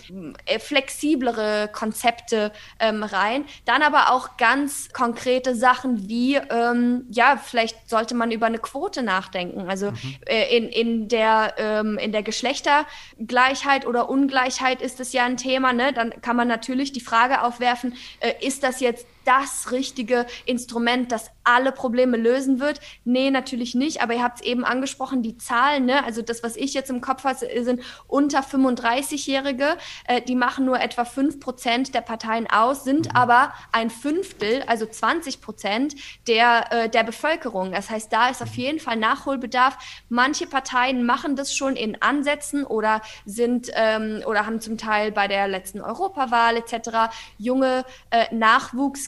[0.46, 3.44] äh, flexiblere Konzepte ähm, rein.
[3.64, 9.02] Dann aber auch ganz konkrete Sachen wie, ähm, ja, vielleicht sollte man über eine Quote
[9.02, 9.68] nachdenken.
[9.68, 10.16] Also mhm.
[10.26, 15.72] äh, in, in, der, ähm, in der Geschlechtergleichheit oder Ungleichheit ist es ja ein Thema.
[15.72, 15.92] Ne?
[15.92, 17.71] Dann kann man natürlich die Frage aufwerfen,
[18.20, 22.80] äh, ist das jetzt das richtige Instrument, das alle Probleme lösen wird?
[23.04, 24.02] Nee, natürlich nicht.
[24.02, 26.04] Aber ihr habt es eben angesprochen, die Zahlen, ne?
[26.04, 29.76] also das, was ich jetzt im Kopf habe, sind unter 35-Jährige.
[30.06, 33.16] Äh, die machen nur etwa 5 Prozent der Parteien aus, sind mhm.
[33.16, 35.94] aber ein Fünftel, also 20 Prozent
[36.26, 37.72] der, äh, der Bevölkerung.
[37.72, 39.78] Das heißt, da ist auf jeden Fall Nachholbedarf.
[40.08, 45.28] Manche Parteien machen das schon in Ansätzen oder sind ähm, oder haben zum Teil bei
[45.28, 47.12] der letzten Europawahl etc.
[47.38, 48.26] junge äh,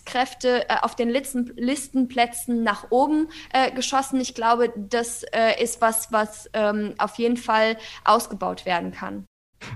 [0.05, 4.21] Nachwuchskräfte äh, auf den Listen, Listenplätzen Plätzen nach oben äh, geschossen.
[4.21, 9.25] Ich glaube, das äh, ist was, was ähm, auf jeden Fall ausgebaut werden kann.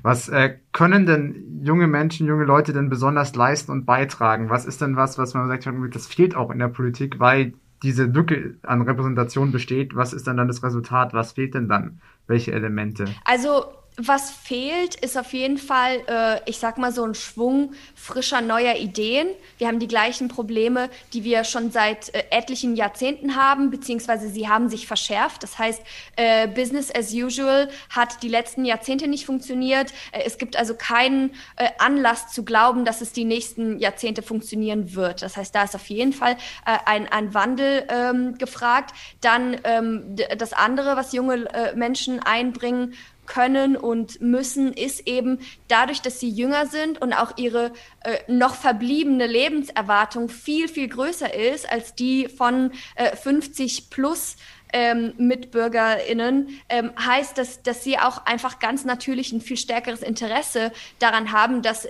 [0.03, 4.51] Was äh, können denn junge Menschen, junge Leute denn besonders leisten und beitragen?
[4.51, 8.05] Was ist denn was, was man sagt, das fehlt auch in der Politik, weil diese
[8.05, 9.97] Lücke an Repräsentation besteht?
[9.97, 11.15] Was ist dann dann das Resultat?
[11.15, 12.01] Was fehlt denn dann?
[12.27, 13.07] Welche Elemente?
[13.25, 13.65] Also
[14.01, 18.77] was fehlt, ist auf jeden Fall, äh, ich sag mal, so ein Schwung frischer neuer
[18.77, 19.27] Ideen.
[19.59, 24.49] Wir haben die gleichen Probleme, die wir schon seit äh, etlichen Jahrzehnten haben, beziehungsweise sie
[24.49, 25.43] haben sich verschärft.
[25.43, 25.83] Das heißt,
[26.15, 29.93] äh, Business as usual hat die letzten Jahrzehnte nicht funktioniert.
[30.13, 34.95] Äh, es gibt also keinen äh, Anlass zu glauben, dass es die nächsten Jahrzehnte funktionieren
[34.95, 35.23] wird.
[35.23, 38.95] Das heißt, da ist auf jeden Fall äh, ein, ein Wandel ähm, gefragt.
[39.21, 42.95] Dann ähm, das andere, was junge Menschen einbringen,
[43.29, 45.39] können und müssen, ist eben
[45.69, 51.33] dadurch, dass sie jünger sind und auch ihre äh, noch verbliebene Lebenserwartung viel, viel größer
[51.33, 54.37] ist als die von äh, 50 plus
[54.73, 60.73] ähm, MitbürgerInnen, ähm, heißt, dass, dass sie auch einfach ganz natürlich ein viel stärkeres Interesse
[60.99, 61.89] daran haben, dass,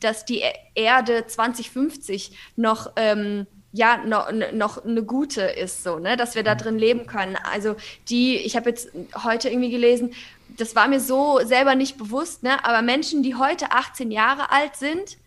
[0.00, 0.42] dass die
[0.74, 3.46] Erde 2050 noch ähm,
[3.76, 7.36] ja noch, noch eine gute ist, so, ne, dass wir da drin leben können.
[7.52, 7.76] Also
[8.08, 8.90] die, ich habe jetzt
[9.22, 10.14] heute irgendwie gelesen,
[10.56, 12.64] das war mir so selber nicht bewusst, ne?
[12.64, 15.18] aber Menschen, die heute 18 Jahre alt sind,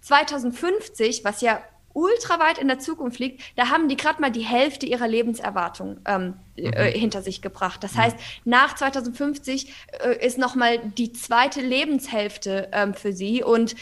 [0.00, 1.62] 2050, was ja
[1.94, 5.98] ultra weit in der Zukunft liegt, da haben die gerade mal die Hälfte ihrer Lebenserwartung
[6.06, 6.72] ähm, äh, mhm.
[6.72, 7.84] äh, hinter sich gebracht.
[7.84, 7.98] Das mhm.
[7.98, 13.76] heißt, nach 2050 äh, ist noch mal die zweite Lebenshälfte ähm, für sie und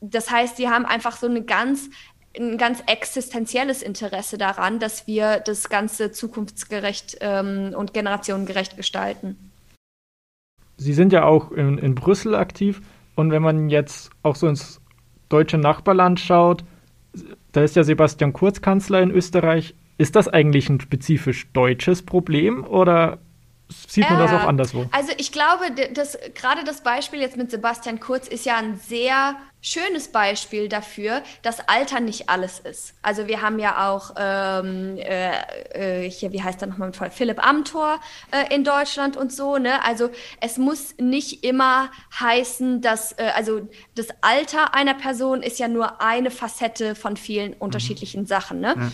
[0.00, 1.88] das heißt, sie haben einfach so eine ganz
[2.36, 9.52] ein ganz existenzielles Interesse daran, dass wir das Ganze zukunftsgerecht ähm, und generationengerecht gestalten.
[10.84, 12.82] Sie sind ja auch in, in Brüssel aktiv
[13.14, 14.82] und wenn man jetzt auch so ins
[15.30, 16.62] deutsche Nachbarland schaut,
[17.52, 19.74] da ist ja Sebastian Kurz Kanzler in Österreich.
[19.96, 23.18] Ist das eigentlich ein spezifisch deutsches Problem oder
[23.68, 24.86] sieht man äh, das auch anderswo?
[24.92, 29.36] Also ich glaube, dass gerade das Beispiel jetzt mit Sebastian Kurz ist ja ein sehr
[29.64, 32.94] schönes Beispiel dafür, dass Alter nicht alles ist.
[33.00, 37.44] Also wir haben ja auch ähm, äh, äh hier, wie heißt er nochmal mit Philipp
[37.44, 37.98] Amthor
[38.30, 39.56] äh, in Deutschland und so.
[39.56, 39.82] Ne?
[39.82, 45.68] Also es muss nicht immer heißen, dass äh, also das Alter einer Person ist ja
[45.68, 47.60] nur eine Facette von vielen mhm.
[47.60, 48.26] unterschiedlichen mhm.
[48.26, 48.60] Sachen.
[48.60, 48.74] Ne?
[48.76, 48.90] Ja.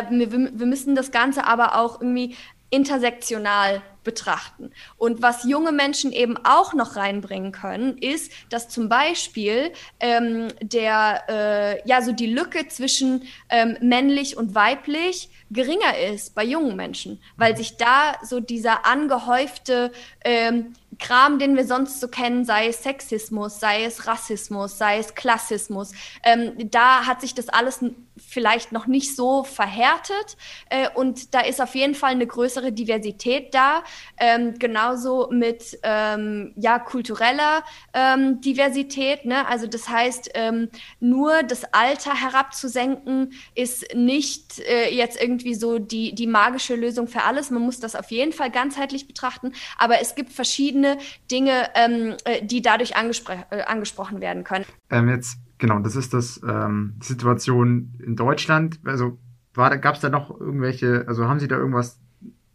[0.00, 2.36] Äh, wir, wir müssen das Ganze aber auch irgendwie
[2.70, 4.70] intersektional betrachten.
[4.96, 9.70] Und was junge Menschen eben auch noch reinbringen können, ist, dass zum Beispiel
[10.00, 16.44] ähm, der, äh, ja, so die Lücke zwischen ähm, männlich und weiblich geringer ist bei
[16.44, 19.92] jungen Menschen, weil sich da so dieser angehäufte
[20.24, 25.14] ähm, Kram, den wir sonst so kennen, sei es Sexismus, sei es Rassismus, sei es
[25.14, 25.92] Klassismus,
[26.24, 27.84] ähm, da hat sich das alles
[28.18, 30.36] vielleicht noch nicht so verhärtet
[30.70, 33.82] äh, und da ist auf jeden Fall eine größere Diversität da,
[34.18, 37.64] ähm, genauso mit ähm, ja kultureller
[37.94, 39.24] ähm, Diversität.
[39.24, 39.46] Ne?
[39.46, 40.68] Also das heißt, ähm,
[41.00, 47.22] nur das Alter herabzusenken ist nicht äh, jetzt irgendwie so die die magische Lösung für
[47.22, 47.50] alles.
[47.50, 50.98] Man muss das auf jeden Fall ganzheitlich betrachten, aber es gibt verschiedene
[51.30, 54.64] Dinge, ähm, äh, die dadurch angespr äh, angesprochen werden können.
[54.90, 58.80] Ähm, jetzt genau, das ist das ähm, die Situation in Deutschland.
[58.84, 59.18] Also
[59.54, 62.00] gab es da noch irgendwelche, also haben Sie da irgendwas,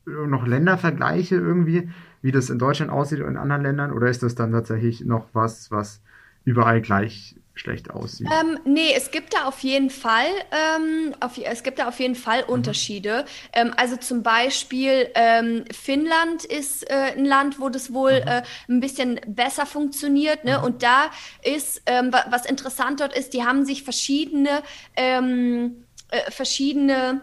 [0.05, 1.89] noch Ländervergleiche irgendwie,
[2.21, 5.27] wie das in Deutschland aussieht und in anderen Ländern, oder ist das dann tatsächlich noch
[5.33, 6.01] was, was
[6.45, 8.27] überall gleich schlecht aussieht.
[8.31, 12.15] Ähm, nee, es gibt da auf jeden Fall, ähm, auf, es gibt da auf jeden
[12.15, 12.53] Fall mhm.
[12.53, 13.25] Unterschiede.
[13.53, 18.27] Ähm, also zum Beispiel ähm, Finnland ist äh, ein Land, wo das wohl mhm.
[18.27, 20.43] äh, ein bisschen besser funktioniert.
[20.45, 20.57] Ne?
[20.57, 20.63] Mhm.
[20.63, 21.11] Und da
[21.43, 24.63] ist, ähm, was interessant dort ist, die haben sich verschiedene,
[24.95, 27.21] ähm, äh, verschiedene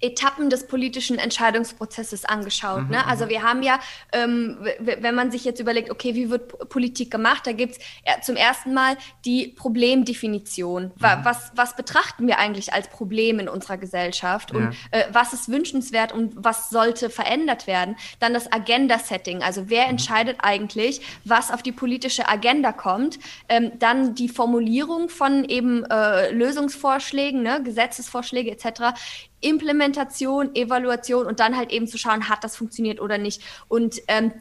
[0.00, 2.84] Etappen des politischen Entscheidungsprozesses angeschaut.
[2.84, 3.06] Mhm, ne?
[3.06, 3.30] Also mhm.
[3.30, 3.80] wir haben ja,
[4.12, 8.36] ähm, wenn man sich jetzt überlegt, okay, wie wird Politik gemacht, da gibt es zum
[8.36, 10.84] ersten Mal die Problemdefinition.
[10.84, 10.92] Mhm.
[10.98, 14.98] Was, was betrachten wir eigentlich als Problem in unserer Gesellschaft und ja.
[14.98, 17.96] äh, was ist wünschenswert und was sollte verändert werden?
[18.20, 19.90] Dann das Agenda-Setting, also wer mhm.
[19.90, 23.18] entscheidet eigentlich, was auf die politische Agenda kommt?
[23.48, 27.62] Ähm, dann die Formulierung von eben äh, Lösungsvorschlägen, ne?
[27.62, 28.94] Gesetzesvorschläge etc
[29.40, 33.42] Implementation, Evaluation und dann halt eben zu schauen, hat das funktioniert oder nicht.
[33.68, 34.32] Und ähm,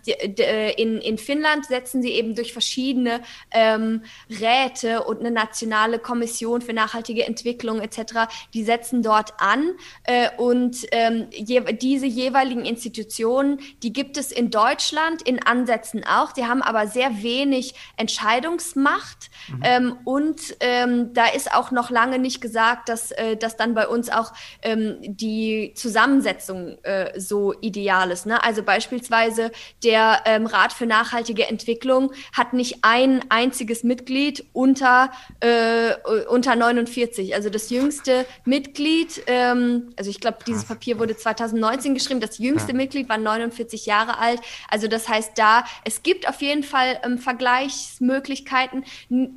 [0.78, 3.22] in, in Finnland setzen sie eben durch verschiedene
[3.52, 9.72] ähm, Räte und eine nationale Kommission für nachhaltige Entwicklung etc., die setzen dort an
[10.04, 16.32] äh, und ähm, je, diese jeweiligen Institutionen, die gibt es in Deutschland in Ansätzen auch,
[16.32, 19.62] die haben aber sehr wenig Entscheidungsmacht mhm.
[19.64, 23.88] ähm, und ähm, da ist auch noch lange nicht gesagt, dass, äh, dass dann bei
[23.88, 28.26] uns auch ähm, die Zusammensetzung äh, so ideal ist.
[28.26, 28.44] Ne?
[28.44, 29.52] Also beispielsweise
[29.84, 35.94] der ähm, Rat für nachhaltige Entwicklung hat nicht ein einziges Mitglied unter, äh,
[36.30, 37.36] unter 49.
[37.36, 42.72] Also das jüngste Mitglied, ähm, also ich glaube, dieses Papier wurde 2019 geschrieben, das jüngste
[42.72, 42.78] ja.
[42.78, 44.42] Mitglied war 49 Jahre alt.
[44.70, 48.86] Also das heißt da, es gibt auf jeden Fall ähm, Vergleichsmöglichkeiten.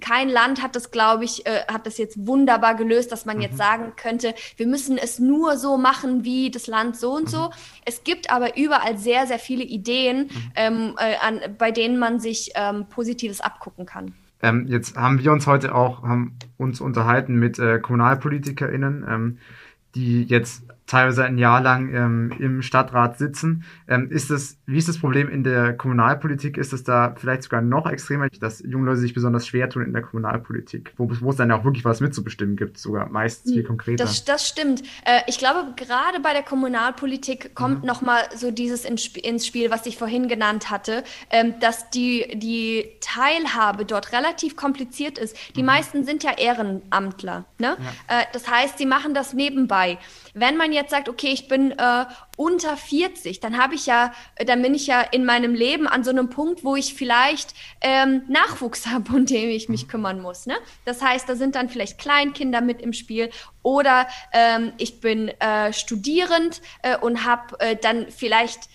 [0.00, 3.42] Kein Land hat das, glaube ich, äh, hat das jetzt wunderbar gelöst, dass man mhm.
[3.42, 7.28] jetzt sagen könnte, wir müssen es nur nur so machen wie das Land so und
[7.28, 7.46] so.
[7.46, 7.52] Mhm.
[7.84, 10.52] Es gibt aber überall sehr, sehr viele Ideen, mhm.
[10.54, 14.12] ähm, äh, an, bei denen man sich ähm, Positives abgucken kann.
[14.42, 19.38] Ähm, jetzt haben wir uns heute auch haben uns unterhalten mit äh, KommunalpolitikerInnen, ähm,
[19.94, 23.62] die jetzt teilweise ein Jahr lang ähm, im Stadtrat sitzen.
[23.86, 26.56] Ähm, ist das, wie ist das Problem in der Kommunalpolitik?
[26.58, 29.92] Ist es da vielleicht sogar noch extremer, dass junge Leute sich besonders schwer tun in
[29.92, 33.68] der Kommunalpolitik, wo, wo es dann auch wirklich was mitzubestimmen gibt, sogar meistens viel hm,
[33.68, 34.04] konkreter?
[34.04, 34.82] Das, das stimmt.
[35.04, 37.86] Äh, ich glaube, gerade bei der Kommunalpolitik kommt mhm.
[37.86, 42.88] nochmal so dieses ins, ins Spiel, was ich vorhin genannt hatte, ähm, dass die, die
[43.00, 45.36] Teilhabe dort relativ kompliziert ist.
[45.54, 45.66] Die mhm.
[45.66, 47.44] meisten sind ja Ehrenamtler.
[47.58, 47.76] Ne?
[48.08, 48.22] Ja.
[48.22, 49.98] Äh, das heißt, sie machen das nebenbei.
[50.34, 52.06] Wenn man jetzt sagt, okay, ich bin äh,
[52.36, 56.04] unter 40, dann habe ich ja, äh, dann bin ich ja in meinem Leben an
[56.04, 60.46] so einem Punkt, wo ich vielleicht ähm, Nachwuchs habe, um den ich mich kümmern muss.
[60.46, 60.54] Ne?
[60.84, 63.30] Das heißt, da sind dann vielleicht Kleinkinder mit im Spiel
[63.62, 68.70] oder ähm, ich bin äh, studierend äh, und habe äh, dann vielleicht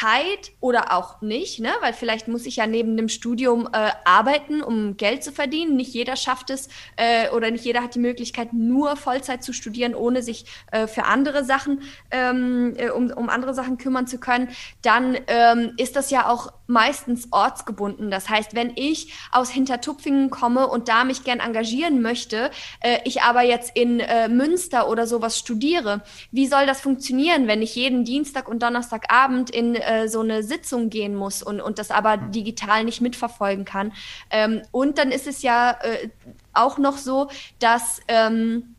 [0.00, 1.70] Zeit oder auch nicht, ne?
[1.80, 5.76] weil vielleicht muss ich ja neben dem Studium äh, arbeiten, um Geld zu verdienen.
[5.76, 9.94] Nicht jeder schafft es äh, oder nicht jeder hat die Möglichkeit, nur Vollzeit zu studieren,
[9.94, 14.48] ohne sich äh, für andere Sachen, ähm, äh, um, um andere Sachen kümmern zu können.
[14.82, 18.10] Dann ähm, ist das ja auch meistens ortsgebunden.
[18.10, 22.50] Das heißt, wenn ich aus Hintertupfingen komme und da mich gern engagieren möchte,
[22.80, 27.62] äh, ich aber jetzt in äh, Münster oder sowas studiere, wie soll das funktionieren, wenn
[27.62, 31.90] ich jeden Dienstag und Donnerstagabend in äh, so eine Sitzung gehen muss und, und das
[31.90, 33.92] aber digital nicht mitverfolgen kann?
[34.30, 36.08] Ähm, und dann ist es ja äh,
[36.52, 38.75] auch noch so, dass ähm,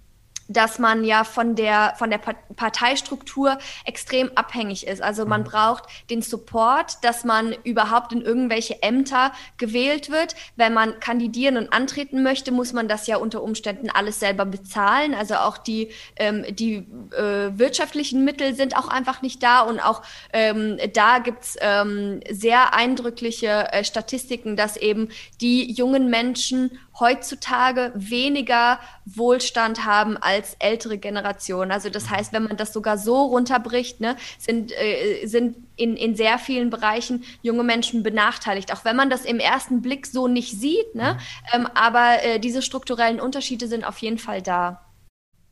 [0.47, 5.01] dass man ja von der, von der Parteistruktur extrem abhängig ist.
[5.01, 5.45] Also man mhm.
[5.45, 10.35] braucht den Support, dass man überhaupt in irgendwelche Ämter gewählt wird.
[10.55, 15.13] Wenn man kandidieren und antreten möchte, muss man das ja unter Umständen alles selber bezahlen.
[15.13, 20.01] Also auch die, ähm, die äh, wirtschaftlichen Mittel sind auch einfach nicht da und auch
[20.33, 25.09] ähm, da gibt's ähm, sehr eindrückliche äh, Statistiken, dass eben
[25.41, 31.71] die jungen Menschen heutzutage weniger Wohlstand haben als ältere Generationen.
[31.71, 36.15] Also das heißt, wenn man das sogar so runterbricht, ne, sind, äh, sind in, in
[36.15, 40.59] sehr vielen Bereichen junge Menschen benachteiligt, auch wenn man das im ersten Blick so nicht
[40.59, 40.95] sieht.
[40.95, 41.17] Ne?
[41.53, 41.61] Mhm.
[41.61, 44.81] Ähm, aber äh, diese strukturellen Unterschiede sind auf jeden Fall da.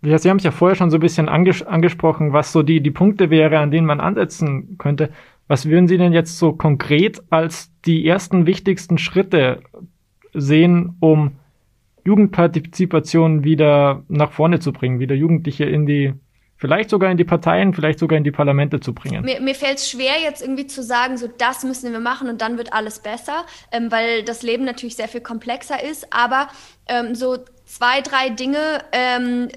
[0.01, 2.81] Ja, Sie haben es ja vorher schon so ein bisschen anges angesprochen, was so die,
[2.81, 5.11] die Punkte wäre, an denen man ansetzen könnte.
[5.47, 9.61] Was würden Sie denn jetzt so konkret als die ersten wichtigsten Schritte
[10.35, 11.37] sehen, um
[12.05, 16.13] Jugendpartizipation wieder nach vorne zu bringen, wieder Jugendliche in die
[16.57, 19.25] vielleicht sogar in die Parteien, vielleicht sogar in die Parlamente zu bringen.
[19.25, 22.41] Mir, mir fällt es schwer, jetzt irgendwie zu sagen, so das müssen wir machen und
[22.41, 26.13] dann wird alles besser, ähm, weil das Leben natürlich sehr viel komplexer ist.
[26.13, 26.47] Aber
[26.87, 29.49] ähm, so zwei, drei Dinge ähm,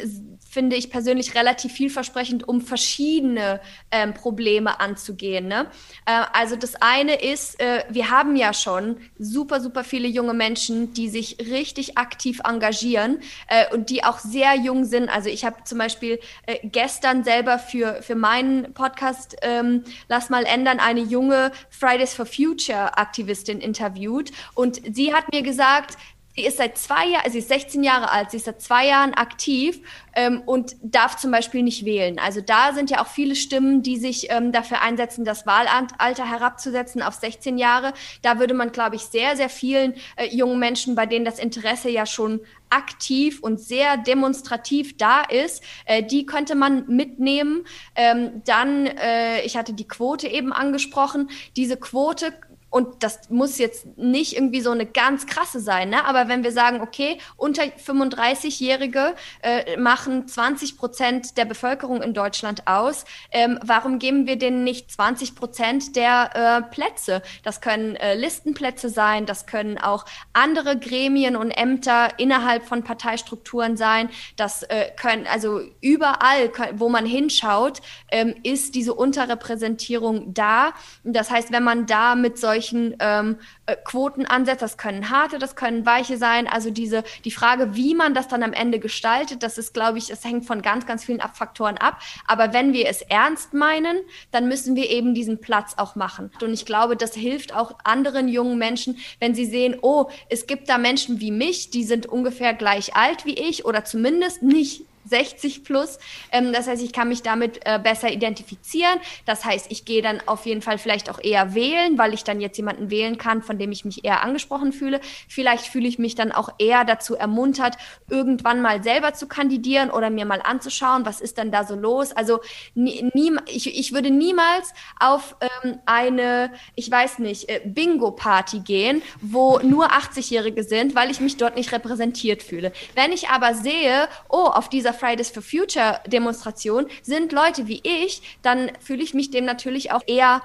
[0.49, 5.47] finde ich persönlich relativ vielversprechend, um verschiedene ähm, Probleme anzugehen.
[5.47, 5.67] Ne?
[6.07, 10.95] Äh, also das eine ist, äh, wir haben ja schon super, super viele junge Menschen,
[10.95, 15.09] die sich richtig aktiv engagieren äh, und die auch sehr jung sind.
[15.09, 20.45] Also ich habe zum Beispiel äh, gestern selber für, für meinen Podcast ähm, Lass mal
[20.45, 25.97] ändern eine junge Fridays for Future Aktivistin interviewt und sie hat mir gesagt,
[26.39, 29.13] Sie ist seit zwei Jahren, sie ist 16 Jahre alt, sie ist seit zwei Jahren
[29.13, 29.81] aktiv
[30.15, 32.21] ähm, und darf zum Beispiel nicht wählen.
[32.21, 37.03] Also da sind ja auch viele Stimmen, die sich ähm, dafür einsetzen, das Wahlalter herabzusetzen
[37.03, 37.93] auf 16 Jahre.
[38.23, 41.91] Da würde man, glaube ich, sehr, sehr vielen äh, jungen Menschen, bei denen das Interesse
[41.91, 47.65] ja schon aktiv und sehr demonstrativ da ist, äh, die könnte man mitnehmen.
[47.95, 52.33] Ähm, dann, äh, ich hatte die Quote eben angesprochen, diese Quote
[52.71, 56.05] und das muss jetzt nicht irgendwie so eine ganz krasse sein, ne?
[56.05, 62.67] aber wenn wir sagen, okay, unter 35-Jährige äh, machen 20 Prozent der Bevölkerung in Deutschland
[62.67, 67.23] aus, ähm, warum geben wir denen nicht 20 Prozent der äh, Plätze?
[67.43, 70.05] Das können äh, Listenplätze sein, das können auch
[70.35, 77.07] andere Gremien und Ämter innerhalb von Parteistrukturen sein, das äh, können, also überall, wo man
[77.07, 80.75] hinschaut, ähm, ist diese Unterrepräsentierung da.
[81.05, 83.37] Das heißt, wenn man da mit solchen solchen ähm,
[83.67, 84.63] äh, Quoten ansetzt.
[84.63, 86.49] Das können harte, das können weiche sein.
[86.49, 90.11] Also diese, die Frage, wie man das dann am Ende gestaltet, das ist, glaube ich,
[90.11, 92.01] es hängt von ganz, ganz vielen Faktoren ab.
[92.27, 93.99] Aber wenn wir es ernst meinen,
[94.33, 96.31] dann müssen wir eben diesen Platz auch machen.
[96.43, 100.69] Und ich glaube, das hilft auch anderen jungen Menschen, wenn sie sehen, oh, es gibt
[100.69, 105.65] da Menschen wie mich, die sind ungefähr gleich alt wie ich oder zumindest nicht 60
[105.65, 105.99] plus.
[106.33, 108.99] Ähm, das heißt, ich kann mich damit äh, besser identifizieren.
[109.25, 112.41] Das heißt, ich gehe dann auf jeden Fall vielleicht auch eher wählen, weil ich dann
[112.41, 115.01] jetzt jemanden wählen kann, von dem ich mich eher angesprochen fühle.
[115.29, 117.77] Vielleicht fühle ich mich dann auch eher dazu ermuntert,
[118.09, 122.13] irgendwann mal selber zu kandidieren oder mir mal anzuschauen, was ist denn da so los.
[122.13, 122.41] Also
[122.75, 129.03] nie, nie, ich, ich würde niemals auf ähm, eine, ich weiß nicht, äh, Bingo-Party gehen,
[129.21, 132.73] wo nur 80-Jährige sind, weil ich mich dort nicht repräsentiert fühle.
[132.95, 138.39] Wenn ich aber sehe, oh, auf dieser Fridays for Future Demonstration sind Leute wie ich,
[138.43, 140.43] dann fühle ich mich dem natürlich auch eher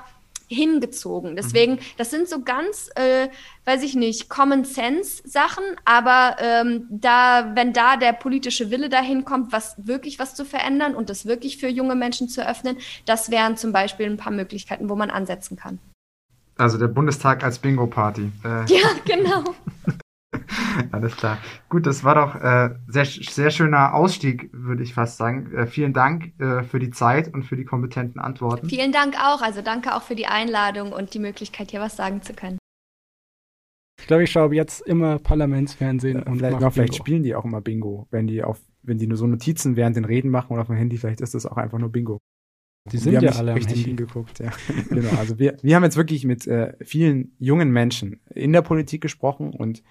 [0.47, 1.35] hingezogen.
[1.35, 3.29] Deswegen, das sind so ganz, äh,
[3.65, 9.25] weiß ich nicht, Common Sense Sachen, aber ähm, da, wenn da der politische Wille dahin
[9.25, 13.31] kommt, was wirklich was zu verändern und das wirklich für junge Menschen zu öffnen, das
[13.31, 15.79] wären zum Beispiel ein paar Möglichkeiten, wo man ansetzen kann.
[16.57, 18.31] Also der Bundestag als Bingo-Party.
[18.43, 18.47] Äh.
[18.71, 19.43] Ja, genau.
[20.91, 21.37] Alles klar.
[21.69, 25.51] Gut, das war doch äh, sehr, sehr schöner Ausstieg, würde ich fast sagen.
[25.53, 28.69] Äh, vielen Dank äh, für die Zeit und für die kompetenten Antworten.
[28.69, 29.41] Vielen Dank auch.
[29.41, 32.57] Also danke auch für die Einladung und die Möglichkeit, hier was sagen zu können.
[33.99, 37.45] Ich glaube, ich schaue jetzt immer Parlamentsfernsehen ja, und vielleicht, genau, vielleicht spielen die auch
[37.45, 40.61] immer Bingo, wenn die auf, wenn die nur so Notizen während den Reden machen oder
[40.61, 42.19] auf dem Handy, vielleicht ist das auch einfach nur Bingo.
[42.91, 43.89] Die sind ja alle richtig Handy.
[43.89, 44.51] hingeguckt, ja.
[44.89, 45.17] genau.
[45.17, 49.51] Also wir, wir haben jetzt wirklich mit äh, vielen jungen Menschen in der Politik gesprochen
[49.53, 49.83] und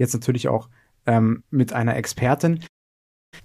[0.00, 0.68] jetzt natürlich auch
[1.06, 2.60] ähm, mit einer Expertin.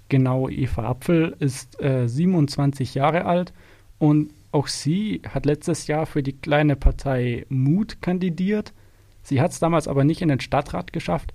[0.09, 3.53] Genau, Eva Apfel ist äh, 27 Jahre alt
[3.99, 8.73] und auch sie hat letztes Jahr für die kleine Partei Mut kandidiert.
[9.21, 11.33] Sie hat es damals aber nicht in den Stadtrat geschafft.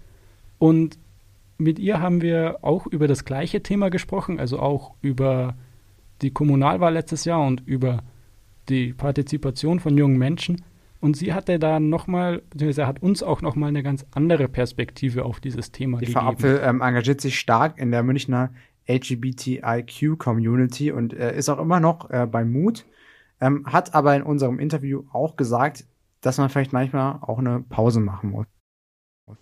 [0.58, 0.98] Und
[1.58, 5.54] mit ihr haben wir auch über das gleiche Thema gesprochen, also auch über
[6.22, 8.02] die Kommunalwahl letztes Jahr und über
[8.70, 10.62] die Partizipation von jungen Menschen.
[11.00, 15.40] Und sie hatte da nochmal, beziehungsweise hat uns auch nochmal eine ganz andere Perspektive auf
[15.40, 16.20] dieses Thema die gegeben.
[16.20, 18.50] Die Apfel ähm, engagiert sich stark in der Münchner
[18.86, 22.84] LGBTIQ-Community und äh, ist auch immer noch äh, bei Mut,
[23.40, 25.86] ähm, hat aber in unserem Interview auch gesagt,
[26.20, 28.46] dass man vielleicht manchmal auch eine Pause machen muss.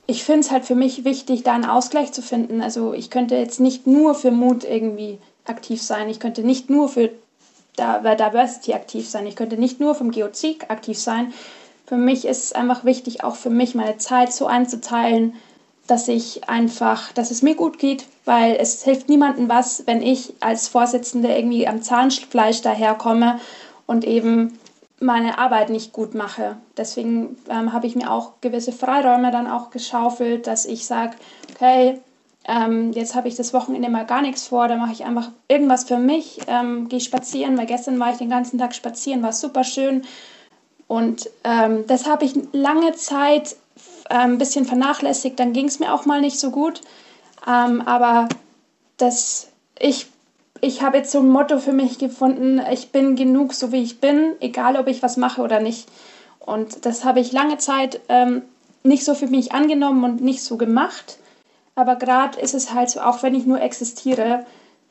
[0.07, 2.61] Ich finde es halt für mich wichtig, da einen Ausgleich zu finden.
[2.61, 6.11] Also ich könnte jetzt nicht nur für Mut irgendwie aktiv sein.
[6.11, 7.11] Ich könnte nicht nur für
[7.79, 9.27] Diversity aktiv sein.
[9.27, 11.33] Ich könnte nicht nur vom GOC aktiv sein.
[11.87, 15.35] Für mich ist es einfach wichtig, auch für mich meine Zeit so einzuteilen,
[15.87, 20.35] dass ich einfach, dass es mir gut geht, weil es hilft niemandem was, wenn ich
[20.41, 23.41] als Vorsitzende irgendwie am Zahnfleisch daherkomme
[23.87, 24.59] und eben
[25.01, 26.57] meine Arbeit nicht gut mache.
[26.77, 31.17] Deswegen ähm, habe ich mir auch gewisse Freiräume dann auch geschaufelt, dass ich sage,
[31.55, 32.01] okay,
[32.49, 35.85] ähm, jetzt habe ich das Wochenende mal gar nichts vor, da mache ich einfach irgendwas
[35.85, 39.65] für mich, ähm, gehe spazieren, weil gestern war ich den ganzen Tag spazieren, war super
[39.65, 40.03] schön.
[40.87, 43.57] Und ähm, das habe ich lange Zeit
[44.09, 46.81] ein bisschen vernachlässigt, dann ging es mir auch mal nicht so gut.
[47.47, 48.31] Ähm, aber
[48.97, 50.07] das, ich,
[50.63, 54.01] ich habe jetzt so ein Motto für mich gefunden, ich bin genug so wie ich
[54.01, 55.87] bin, egal ob ich was mache oder nicht.
[56.41, 58.41] Und das habe ich lange Zeit ähm,
[58.83, 61.19] nicht so für mich angenommen und nicht so gemacht.
[61.79, 64.45] Aber gerade ist es halt so, auch wenn ich nur existiere,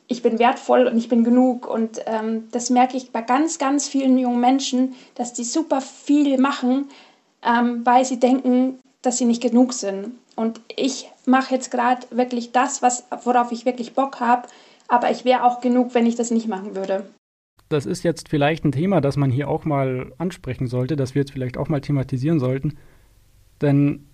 [0.06, 1.68] ich bin wertvoll und ich bin genug.
[1.68, 6.38] Und ähm, das merke ich bei ganz, ganz vielen jungen Menschen, dass die super viel
[6.38, 6.88] machen,
[7.42, 10.12] ähm, weil sie denken, dass sie nicht genug sind.
[10.34, 14.48] Und ich mache jetzt gerade wirklich das, was, worauf ich wirklich Bock habe,
[14.88, 17.04] aber ich wäre auch genug, wenn ich das nicht machen würde.
[17.68, 21.20] Das ist jetzt vielleicht ein Thema, das man hier auch mal ansprechen sollte, das wir
[21.20, 22.78] jetzt vielleicht auch mal thematisieren sollten.
[23.60, 24.08] Denn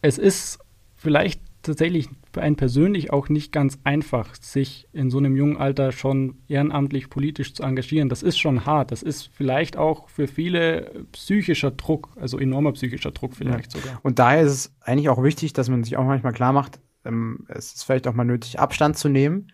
[0.00, 0.58] es ist
[0.96, 5.92] vielleicht tatsächlich für einen persönlich auch nicht ganz einfach, sich in so einem jungen Alter
[5.92, 8.08] schon ehrenamtlich politisch zu engagieren.
[8.08, 8.92] Das ist schon hart.
[8.92, 13.80] Das ist vielleicht auch für viele psychischer Druck, also enormer psychischer Druck vielleicht ja.
[13.80, 14.00] sogar.
[14.02, 17.46] Und daher ist es eigentlich auch wichtig, dass man sich auch manchmal klar macht, ähm,
[17.48, 19.52] es ist vielleicht auch mal nötig, Abstand zu nehmen.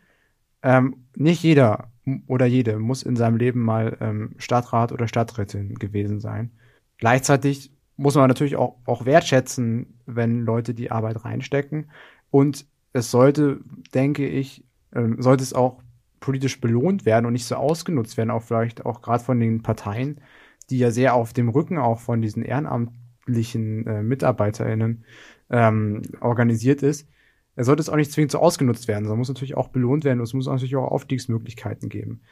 [0.62, 1.90] Ähm, nicht jeder
[2.26, 6.52] oder jede muss in seinem Leben mal ähm, Stadtrat oder Stadträtin gewesen sein.
[6.98, 11.90] Gleichzeitig muss man natürlich auch, auch wertschätzen, wenn Leute die Arbeit reinstecken.
[12.30, 13.60] Und es sollte,
[13.94, 15.82] denke ich, ähm, sollte es auch
[16.18, 20.22] politisch belohnt werden und nicht so ausgenutzt werden, auch vielleicht auch gerade von den Parteien,
[20.70, 25.04] die ja sehr auf dem Rücken auch von diesen ehrenamtlichen äh, MitarbeiterInnen
[25.50, 27.06] ähm, organisiert ist.
[27.54, 30.20] Er sollte es auch nicht zwingend so ausgenutzt werden, sondern muss natürlich auch belohnt werden
[30.20, 32.22] und es muss natürlich auch Aufstiegsmöglichkeiten geben.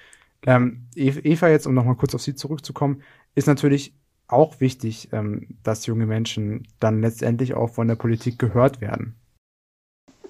[0.47, 3.03] Ähm, Eva, jetzt, um nochmal kurz auf Sie zurückzukommen,
[3.35, 3.95] ist natürlich
[4.29, 9.14] auch wichtig, ähm, dass junge Menschen dann letztendlich auch von der Politik gehört werden.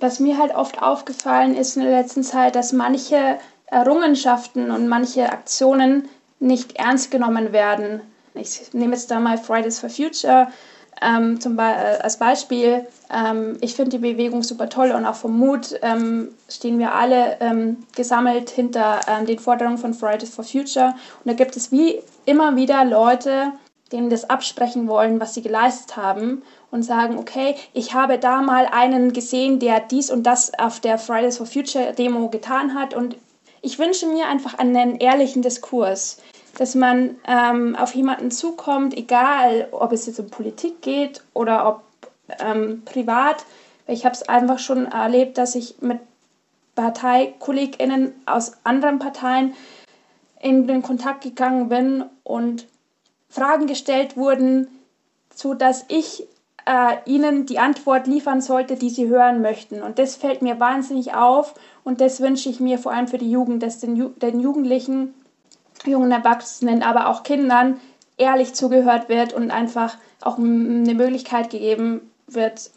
[0.01, 5.31] Was mir halt oft aufgefallen ist in der letzten Zeit, dass manche Errungenschaften und manche
[5.31, 6.09] Aktionen
[6.41, 8.01] nicht ernst genommen werden.
[8.35, 10.49] Ich nehme jetzt da mal Fridays for Future
[11.03, 12.87] ähm, zum Be äh, als Beispiel.
[13.13, 17.41] Ähm, ich finde die Bewegung super toll und auch vom Mut ähm, stehen wir alle
[17.41, 20.95] ähm, gesammelt hinter ähm, den Forderungen von Fridays for Future.
[21.25, 23.53] Und da gibt es wie immer wieder Leute,
[23.93, 28.67] denen das absprechen wollen, was sie geleistet haben und sagen, okay, ich habe da mal
[28.67, 33.17] einen gesehen, der dies und das auf der Fridays for Future Demo getan hat und
[33.63, 36.19] ich wünsche mir einfach einen ehrlichen Diskurs,
[36.59, 41.83] dass man ähm, auf jemanden zukommt, egal ob es jetzt um Politik geht oder ob
[42.41, 43.45] ähm, privat.
[43.87, 45.99] Ich habe es einfach schon erlebt, dass ich mit
[46.75, 49.55] ParteikollegInnen aus anderen Parteien
[50.41, 52.67] in den Kontakt gegangen bin und
[53.29, 54.69] Fragen gestellt wurden,
[55.35, 56.27] so dass ich
[56.67, 59.83] äh, ihnen die Antwort liefern sollte, die sie hören möchten.
[59.83, 61.55] Und das fällt mir wahnsinnig auf
[61.85, 65.15] und das wünsche ich mir vor allem für die Jugend, dass den, Ju den Jugendlichen,
[65.87, 67.79] jungen Erwachsenen, aber auch Kindern
[68.19, 72.71] ehrlich zugehört wird und einfach auch eine Möglichkeit gegeben wird,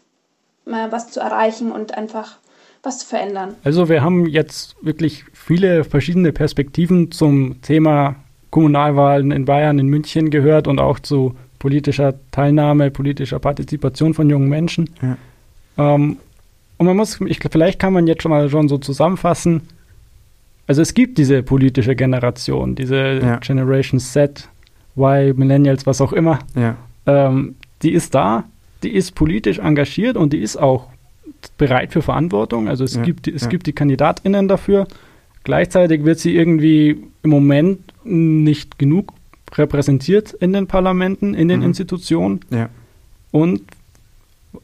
[0.64, 2.38] mal was zu erreichen und einfach
[2.82, 3.56] was zu verändern.
[3.64, 8.16] Also wir haben jetzt wirklich viele verschiedene Perspektiven zum Thema
[8.52, 14.48] Kommunalwahlen in Bayern, in München gehört und auch zu politischer Teilnahme, politischer Partizipation von jungen
[14.48, 14.90] Menschen.
[15.00, 15.16] Ja.
[15.94, 16.18] Ähm,
[16.76, 19.62] und man muss, ich, vielleicht kann man jetzt schon mal schon so zusammenfassen,
[20.66, 23.36] also es gibt diese politische Generation, diese ja.
[23.36, 24.48] Generation Z,
[24.96, 26.38] Y, Millennials, was auch immer.
[26.54, 26.76] Ja.
[27.06, 28.44] Ähm, die ist da,
[28.82, 30.88] die ist politisch engagiert und die ist auch
[31.56, 32.68] bereit für Verantwortung.
[32.68, 34.86] Also es, gibt, es gibt die KandidatInnen dafür.
[35.42, 39.12] Gleichzeitig wird sie irgendwie im Moment nicht genug
[39.54, 41.66] repräsentiert in den Parlamenten, in den mhm.
[41.66, 42.40] Institutionen.
[42.50, 42.68] Ja.
[43.30, 43.62] Und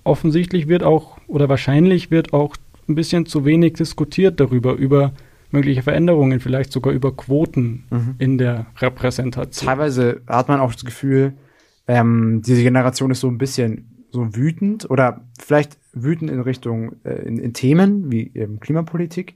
[0.05, 2.57] offensichtlich wird auch, oder wahrscheinlich wird auch
[2.89, 5.13] ein bisschen zu wenig diskutiert darüber, über
[5.51, 8.15] mögliche Veränderungen, vielleicht sogar über Quoten mhm.
[8.19, 9.67] in der Repräsentation.
[9.67, 11.35] Teilweise hat man auch das Gefühl,
[11.87, 17.27] ähm, diese Generation ist so ein bisschen so wütend oder vielleicht wütend in Richtung äh,
[17.27, 19.35] in, in, Themen wie eben Klimapolitik,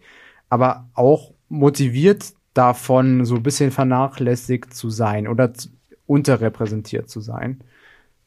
[0.49, 5.53] aber auch motiviert davon, so ein bisschen vernachlässigt zu sein oder
[6.07, 7.63] unterrepräsentiert zu sein.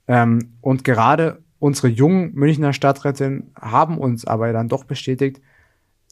[0.08, 5.42] Ähm, und gerade unsere jungen Münchner Stadträtinnen haben uns aber dann doch bestätigt,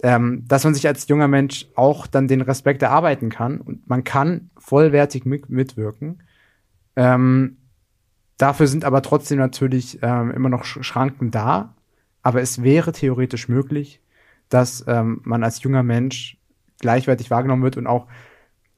[0.02, 4.04] ähm, dass man sich als junger Mensch auch dann den Respekt erarbeiten kann und man
[4.04, 6.24] kann vollwertig mit, mitwirken.
[6.96, 7.58] Ähm,
[8.38, 11.76] dafür sind aber trotzdem natürlich ähm, immer noch Schranken da.
[12.22, 14.02] aber es wäre theoretisch möglich,
[14.50, 16.38] dass ähm, man als junger Mensch
[16.84, 18.06] gleichwertig wahrgenommen wird und auch,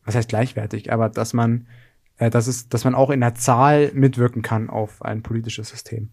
[0.06, 1.68] was heißt gleichwertig, aber dass man,
[2.18, 6.12] äh, dass es, dass man auch in der Zahl mitwirken kann auf ein politisches System.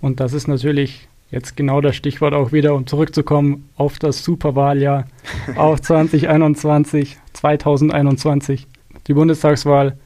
[0.00, 5.06] Und das ist natürlich jetzt genau das Stichwort auch wieder, um zurückzukommen auf das Superwahljahr,
[5.56, 8.66] auf 2021, 2021,
[9.06, 9.98] die Bundestagswahl.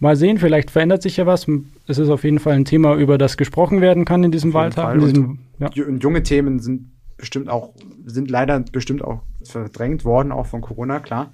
[0.00, 1.46] Mal sehen, vielleicht verändert sich ja was.
[1.86, 4.94] Es ist auf jeden Fall ein Thema, über das gesprochen werden kann in diesem Wahltag.
[4.96, 5.70] In diesem, ja.
[5.86, 7.72] Und junge Themen sind bestimmt auch,
[8.04, 9.22] sind leider bestimmt auch
[9.52, 11.32] verdrängt worden, auch von Corona, klar.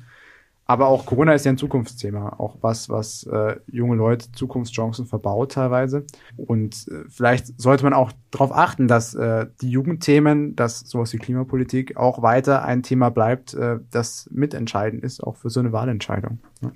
[0.70, 5.52] Aber auch Corona ist ja ein Zukunftsthema, auch was, was äh, junge Leute Zukunftschancen verbaut
[5.52, 6.04] teilweise.
[6.36, 11.16] Und äh, vielleicht sollte man auch darauf achten, dass äh, die Jugendthemen, dass sowas wie
[11.16, 16.38] Klimapolitik auch weiter ein Thema bleibt, äh, das mitentscheidend ist, auch für so eine Wahlentscheidung.
[16.60, 16.72] Ja.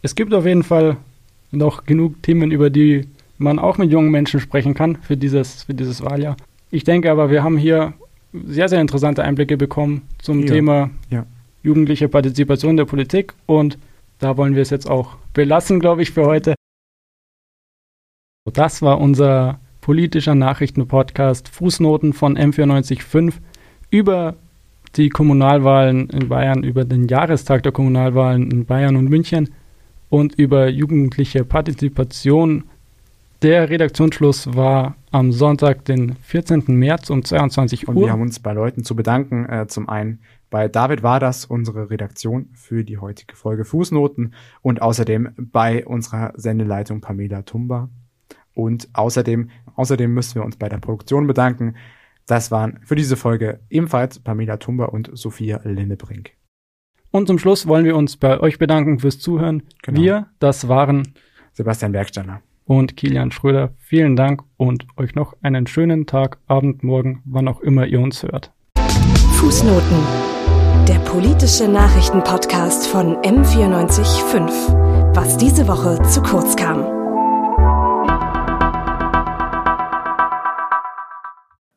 [0.00, 0.96] Es gibt auf jeden Fall
[1.50, 5.74] noch genug Themen, über die man auch mit jungen Menschen sprechen kann für dieses, für
[5.74, 6.38] dieses Wahljahr.
[6.70, 7.92] Ich denke aber, wir haben hier
[8.46, 10.46] sehr, sehr interessante Einblicke bekommen zum ja.
[10.46, 11.26] Thema ja
[11.66, 13.76] jugendliche Partizipation der Politik und
[14.20, 16.54] da wollen wir es jetzt auch belassen, glaube ich, für heute.
[18.50, 23.34] Das war unser politischer Nachrichtenpodcast Fußnoten von M945
[23.90, 24.36] über
[24.94, 29.50] die Kommunalwahlen in Bayern, über den Jahrestag der Kommunalwahlen in Bayern und München
[30.08, 32.64] und über jugendliche Partizipation.
[33.42, 36.64] Der Redaktionsschluss war am Sonntag, den 14.
[36.68, 37.94] März um 22 Uhr.
[37.94, 39.46] Und wir haben uns bei Leuten zu bedanken.
[39.46, 44.32] Äh, zum einen bei David war das unsere Redaktion für die heutige Folge Fußnoten
[44.62, 47.90] und außerdem bei unserer Sendeleitung Pamela Tumba.
[48.54, 51.76] Und außerdem, außerdem müssen wir uns bei der Produktion bedanken.
[52.24, 56.30] Das waren für diese Folge ebenfalls Pamela Tumba und Sophia Lindebrink.
[57.10, 59.62] Und zum Schluss wollen wir uns bei euch bedanken fürs Zuhören.
[59.82, 60.00] Genau.
[60.00, 61.12] Wir, das waren
[61.52, 63.70] Sebastian Bergsteiner und Kilian Schröder.
[63.78, 68.22] Vielen Dank und euch noch einen schönen Tag, Abend, Morgen, wann auch immer ihr uns
[68.22, 68.52] hört.
[69.36, 70.26] Fußnoten
[70.88, 75.16] der politische Nachrichtenpodcast von M945.
[75.16, 76.84] Was diese Woche zu kurz kam.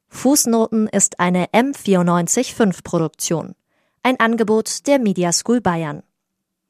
[0.09, 3.55] Fußnoten ist eine M945 Produktion.
[4.03, 6.03] Ein Angebot der Media School Bayern.